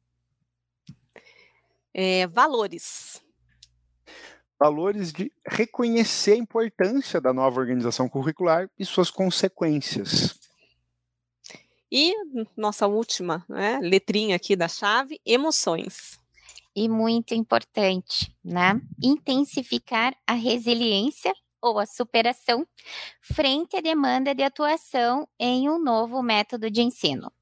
É, 1.95 2.27
valores. 2.27 3.23
Valores 4.59 5.13
de 5.13 5.31
reconhecer 5.47 6.33
a 6.33 6.37
importância 6.37 7.21
da 7.21 7.33
nova 7.33 7.61
organização 7.61 8.09
curricular 8.09 8.69
e 8.77 8.85
suas 8.85 9.09
consequências. 9.09 10.41
E 11.91 12.13
nossa 12.57 12.89
última 12.89 13.45
né, 13.49 13.79
letrinha 13.81 14.35
aqui 14.35 14.57
da 14.57 14.67
chave, 14.67 15.21
emoções. 15.25 16.19
E 16.75 16.89
muito 16.89 17.33
importante, 17.33 18.35
né? 18.45 18.79
Intensificar 19.01 20.15
a 20.27 20.35
resiliência 20.35 21.33
ou 21.67 21.79
a 21.79 21.87
superação 21.87 22.67
frente 23.21 23.77
à 23.77 23.81
demanda 23.81 24.35
de 24.35 24.43
atuação 24.43 25.29
em 25.39 25.69
um 25.69 25.79
novo 25.79 26.23
método 26.23 26.71
de 26.71 26.83
ensino. 26.83 27.33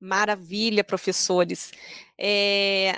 Maravilha, 0.00 0.84
professores. 0.84 1.72
É, 2.16 2.96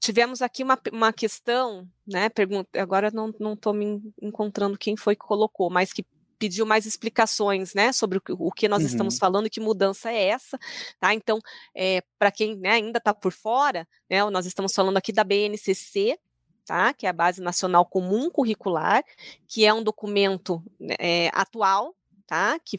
tivemos 0.00 0.40
aqui 0.40 0.62
uma, 0.62 0.78
uma 0.92 1.12
questão, 1.12 1.86
né? 2.06 2.28
Pergunta, 2.30 2.80
agora 2.80 3.10
não 3.10 3.30
estou 3.52 3.74
me 3.74 4.00
encontrando 4.20 4.78
quem 4.78 4.96
foi 4.96 5.14
que 5.14 5.24
colocou, 5.24 5.68
mas 5.68 5.92
que 5.92 6.04
pediu 6.38 6.66
mais 6.66 6.86
explicações, 6.86 7.74
né, 7.74 7.92
sobre 7.92 8.18
o 8.18 8.20
que, 8.20 8.32
o 8.32 8.50
que 8.52 8.68
nós 8.68 8.82
uhum. 8.82 8.86
estamos 8.88 9.18
falando 9.18 9.46
e 9.46 9.50
que 9.50 9.60
mudança 9.60 10.10
é 10.10 10.28
essa, 10.28 10.58
tá? 11.00 11.14
Então, 11.14 11.40
é, 11.74 12.02
para 12.18 12.30
quem 12.30 12.56
né, 12.56 12.72
ainda 12.72 12.98
está 12.98 13.14
por 13.14 13.32
fora, 13.32 13.88
né, 14.08 14.22
nós 14.30 14.46
estamos 14.46 14.74
falando 14.74 14.96
aqui 14.96 15.12
da 15.12 15.24
BNCC, 15.24 16.18
tá? 16.66 16.92
que 16.92 17.06
é 17.06 17.08
a 17.08 17.12
Base 17.12 17.40
Nacional 17.40 17.86
Comum 17.86 18.28
Curricular, 18.28 19.02
que 19.46 19.64
é 19.64 19.72
um 19.72 19.82
documento 19.82 20.62
é, 20.98 21.30
atual, 21.32 21.94
tá? 22.26 22.58
Que 22.64 22.78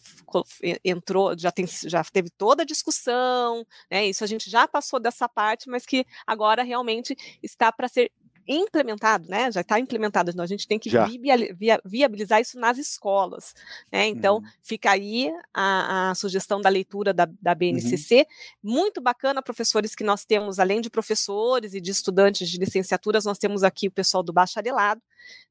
entrou, 0.84 1.38
já, 1.38 1.52
tem, 1.52 1.66
já 1.66 2.04
teve 2.04 2.30
toda 2.30 2.64
a 2.64 2.66
discussão, 2.66 3.66
né? 3.90 4.06
Isso 4.06 4.24
a 4.24 4.28
gente 4.28 4.50
já 4.50 4.68
passou 4.68 5.00
dessa 5.00 5.28
parte, 5.30 5.70
mas 5.70 5.86
que 5.86 6.06
agora 6.26 6.64
realmente 6.64 7.16
está 7.42 7.72
para 7.72 7.88
ser 7.88 8.12
implementado, 8.48 9.28
né? 9.28 9.52
Já 9.52 9.62
está 9.62 9.80
implementado, 9.80 10.32
então 10.32 10.44
a 10.44 10.48
gente 10.48 10.68
tem 10.68 10.80
que 10.80 10.90
viabilizar 11.86 12.40
isso 12.40 12.60
nas 12.60 12.78
escolas. 12.78 13.54
Né? 13.92 14.08
Então, 14.08 14.38
uhum. 14.38 14.44
fica 14.62 14.92
aí 14.92 15.30
a, 15.54 16.12
a, 16.12 16.16
sugestão 16.16 16.62
da 16.62 16.70
leitura 16.70 17.14
da, 17.14 17.28
da 17.42 17.54
BNCC. 17.54 18.20
Uhum. 18.64 18.72
Muito 18.72 19.02
bacana, 19.02 19.42
professores, 19.42 19.94
que 19.94 20.04
nós 20.04 20.24
temos, 20.24 20.60
além 20.60 20.82
de 20.82 20.90
professores 20.90 21.74
e 21.74 21.82
de 21.82 21.92
estudantes 21.92 22.50
de 22.50 22.58
licenciaturas, 22.58 23.26
nós 23.26 23.38
temos 23.38 23.64
aqui 23.64 23.88
o 23.88 23.92
pessoal 23.92 24.24
do 24.24 24.34
bacharelado. 24.34 25.02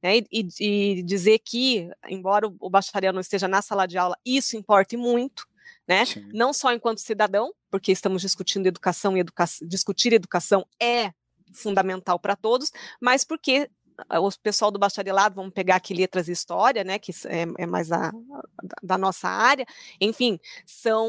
Né? 0.03 0.19
E, 0.33 0.49
e 0.61 1.03
dizer 1.03 1.39
que, 1.41 1.89
embora 2.09 2.51
o 2.61 2.71
bacharel 2.71 3.13
não 3.13 3.21
esteja 3.21 3.47
na 3.47 3.61
sala 3.61 3.87
de 3.87 3.99
aula, 3.99 4.17
isso 4.25 4.57
importa 4.57 4.97
muito. 4.97 5.47
Né? 5.87 6.05
Não 6.33 6.53
só 6.53 6.73
enquanto 6.73 7.01
cidadão, 7.01 7.53
porque 7.71 7.93
estamos 7.93 8.23
discutindo 8.23 8.67
educação 8.67 9.17
e 9.17 9.21
educa 9.21 9.45
discutir 9.63 10.13
educação 10.13 10.67
é 10.81 11.13
fundamental 11.53 12.19
para 12.19 12.37
todos, 12.37 12.73
mas 13.01 13.25
porque 13.25 13.71
o 14.21 14.31
pessoal 14.43 14.71
do 14.71 14.79
bacharelado, 14.79 15.35
vamos 15.35 15.53
pegar 15.53 15.77
aqui 15.77 15.95
letras 15.95 16.29
e 16.29 16.33
história, 16.33 16.85
né, 16.85 16.99
que 16.99 17.13
é, 17.27 17.47
é 17.59 17.67
mais 17.67 17.91
a, 17.91 18.13
da 18.83 18.99
nossa 18.99 19.29
área, 19.29 19.67
enfim, 20.01 20.39
são 20.65 21.09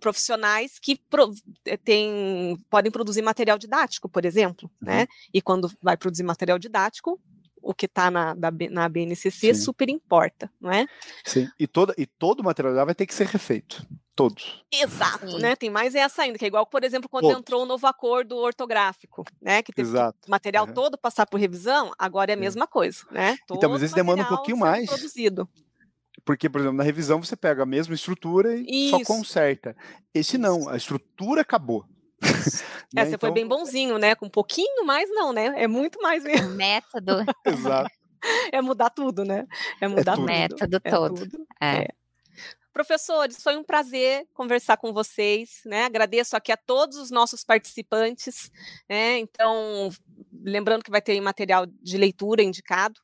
profissionais 0.00 0.78
que 0.78 0.96
pro, 1.10 1.34
eh, 1.66 1.76
tem, 1.76 2.56
podem 2.70 2.92
produzir 2.92 3.22
material 3.22 3.58
didático, 3.58 4.08
por 4.08 4.24
exemplo, 4.24 4.70
né, 4.80 4.92
uhum. 4.92 4.98
né, 5.00 5.06
e 5.34 5.42
quando 5.42 5.70
vai 5.82 5.96
produzir 5.96 6.22
material 6.22 6.58
didático, 6.58 7.20
o 7.62 7.72
que 7.72 7.86
está 7.86 8.10
na, 8.10 8.34
na 8.70 8.88
BNCC 8.88 9.30
Sim. 9.30 9.54
super 9.54 9.88
importa, 9.88 10.50
não 10.60 10.70
é? 10.70 10.86
Sim, 11.24 11.48
e, 11.58 11.66
toda, 11.66 11.94
e 11.96 12.06
todo 12.06 12.40
o 12.40 12.44
material 12.44 12.84
vai 12.84 12.94
ter 12.94 13.06
que 13.06 13.14
ser 13.14 13.28
refeito. 13.28 13.86
Todos. 14.14 14.62
Exato, 14.70 15.30
Sim. 15.30 15.38
né? 15.38 15.56
Tem 15.56 15.70
mais 15.70 15.94
essa 15.94 16.22
ainda, 16.22 16.38
que 16.38 16.44
é 16.44 16.48
igual, 16.48 16.66
por 16.66 16.84
exemplo, 16.84 17.08
quando 17.08 17.24
Todos. 17.24 17.38
entrou 17.38 17.62
o 17.62 17.66
novo 17.66 17.86
acordo 17.86 18.36
ortográfico, 18.36 19.24
né? 19.40 19.62
Que 19.62 19.72
teve 19.72 19.88
Exato. 19.88 20.18
o 20.26 20.30
material 20.30 20.68
é. 20.68 20.72
todo 20.72 20.98
passar 20.98 21.26
por 21.26 21.40
revisão, 21.40 21.92
agora 21.98 22.30
é 22.30 22.34
a 22.34 22.38
mesma 22.38 22.66
coisa, 22.66 23.06
né? 23.10 23.38
Todo 23.46 23.56
então, 23.56 23.72
às 23.72 23.80
vezes 23.80 23.94
demanda 23.94 24.22
um 24.22 24.26
pouquinho 24.26 24.58
mais. 24.58 24.86
Produzido. 24.86 25.48
Porque, 26.24 26.48
por 26.48 26.60
exemplo, 26.60 26.76
na 26.76 26.84
revisão 26.84 27.22
você 27.22 27.34
pega 27.34 27.62
a 27.62 27.66
mesma 27.66 27.94
estrutura 27.94 28.54
e 28.54 28.88
Isso. 28.88 28.98
só 28.98 29.04
conserta. 29.04 29.74
Esse 30.14 30.36
não, 30.36 30.68
a 30.68 30.76
estrutura 30.76 31.40
acabou. 31.40 31.84
É, 32.22 32.26
né? 32.94 33.04
você 33.04 33.14
então... 33.14 33.18
foi 33.18 33.30
bem 33.32 33.46
bonzinho, 33.46 33.98
né? 33.98 34.14
Com 34.14 34.26
um 34.26 34.30
pouquinho 34.30 34.84
mais, 34.84 35.08
não, 35.10 35.32
né? 35.32 35.54
É 35.56 35.66
muito 35.66 36.00
mais 36.02 36.22
mesmo. 36.22 36.50
Método. 36.50 37.24
Exato. 37.46 37.90
É 38.52 38.60
mudar 38.60 38.90
tudo, 38.90 39.24
né? 39.24 39.46
É, 39.80 39.86
é 39.86 39.88
mudar 39.88 40.12
é 40.12 40.14
tudo. 40.16 40.26
Método 40.26 40.76
é 40.84 40.90
todo. 40.90 41.14
Tudo. 41.14 41.46
É. 41.60 41.84
é. 41.84 41.88
Professores, 42.72 43.42
foi 43.42 43.56
um 43.56 43.62
prazer 43.62 44.26
conversar 44.32 44.78
com 44.78 44.92
vocês, 44.92 45.60
né? 45.66 45.84
Agradeço 45.84 46.34
aqui 46.36 46.50
a 46.50 46.56
todos 46.56 46.96
os 46.96 47.10
nossos 47.10 47.44
participantes, 47.44 48.50
né? 48.88 49.18
Então, 49.18 49.90
lembrando 50.42 50.82
que 50.82 50.90
vai 50.90 51.02
ter 51.02 51.20
material 51.20 51.66
de 51.66 51.98
leitura 51.98 52.42
indicado, 52.42 52.98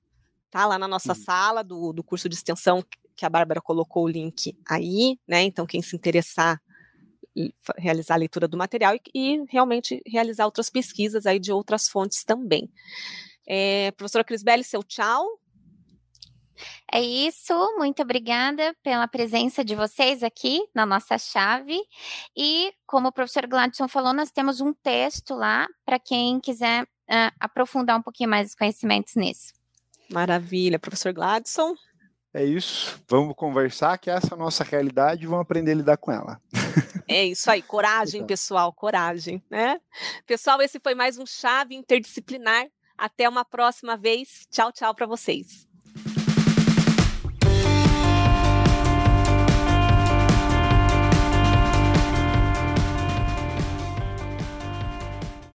tá? 0.51 0.65
Lá 0.65 0.79
na 0.79 0.89
nossa 0.89 1.13
uhum. 1.13 1.23
sala 1.23 1.63
do, 1.63 1.93
do 1.93 2.03
curso 2.03 2.29
de 2.29 2.35
extensão, 2.35 2.83
que 3.15 3.27
a 3.27 3.29
Bárbara 3.29 3.61
colocou 3.61 4.05
o 4.05 4.09
link 4.09 4.57
aí, 4.67 5.19
né? 5.29 5.43
Então, 5.43 5.67
quem 5.67 5.83
se 5.83 5.95
interessar 5.95 6.59
realizar 7.77 8.15
a 8.15 8.19
leitura 8.19 8.49
do 8.49 8.57
material 8.57 8.95
e, 8.95 9.01
e, 9.15 9.45
realmente 9.49 10.03
realizar 10.07 10.45
outras 10.45 10.69
pesquisas 10.69 11.27
aí 11.27 11.39
de 11.39 11.53
outras 11.53 11.89
fontes 11.89 12.25
também. 12.25 12.69
É, 13.47 13.93
professora 13.93 14.25
Crisbelli, 14.25 14.65
seu 14.65 14.83
tchau. 14.83 15.38
É 16.93 17.01
isso, 17.01 17.55
muito 17.79 18.03
obrigada 18.03 18.75
pela 18.83 19.07
presença 19.07 19.65
de 19.65 19.75
vocês 19.75 20.23
aqui 20.23 20.61
na 20.75 20.85
nossa 20.85 21.19
chave. 21.19 21.79
E, 22.37 22.73
como 22.87 23.09
o 23.09 23.13
professor 23.13 23.47
Gladson 23.47 23.89
falou, 23.89 24.13
nós 24.13 24.31
temos 24.31 24.61
um 24.61 24.73
texto 24.73 25.35
lá 25.35 25.67
para 25.85 25.99
quem 25.99 26.41
quiser 26.41 26.85
uh, 26.85 27.35
aprofundar 27.39 27.99
um 27.99 28.03
pouquinho 28.03 28.31
mais 28.31 28.51
os 28.51 28.55
conhecimentos 28.55 29.15
nisso. 29.15 29.53
Maravilha, 30.11 30.79
professor 30.79 31.13
Gladson. 31.13 31.75
É 32.33 32.45
isso, 32.45 33.01
vamos 33.09 33.35
conversar 33.35 33.97
que 33.99 34.11
essa 34.11 34.29
é 34.29 34.35
a 34.35 34.39
nossa 34.39 34.63
realidade 34.63 35.25
e 35.25 35.27
vamos 35.27 35.43
aprender 35.43 35.73
a 35.73 35.77
lidar 35.77 35.97
com 35.97 36.13
ela. 36.13 36.41
É 37.09 37.25
isso 37.25 37.51
aí, 37.51 37.63
coragem, 37.63 38.27
pessoal, 38.27 38.71
coragem, 38.71 39.43
né? 39.51 39.81
Pessoal, 40.27 40.61
esse 40.61 40.79
foi 40.79 40.95
mais 40.95 41.17
um 41.17 41.25
Chave 41.25 41.75
Interdisciplinar. 41.75 42.67
Até 42.99 43.29
uma 43.29 43.45
próxima 43.45 43.97
vez. 43.97 44.47
Tchau, 44.51 44.73
tchau 44.73 44.95
para 44.95 45.07
vocês. 45.07 45.68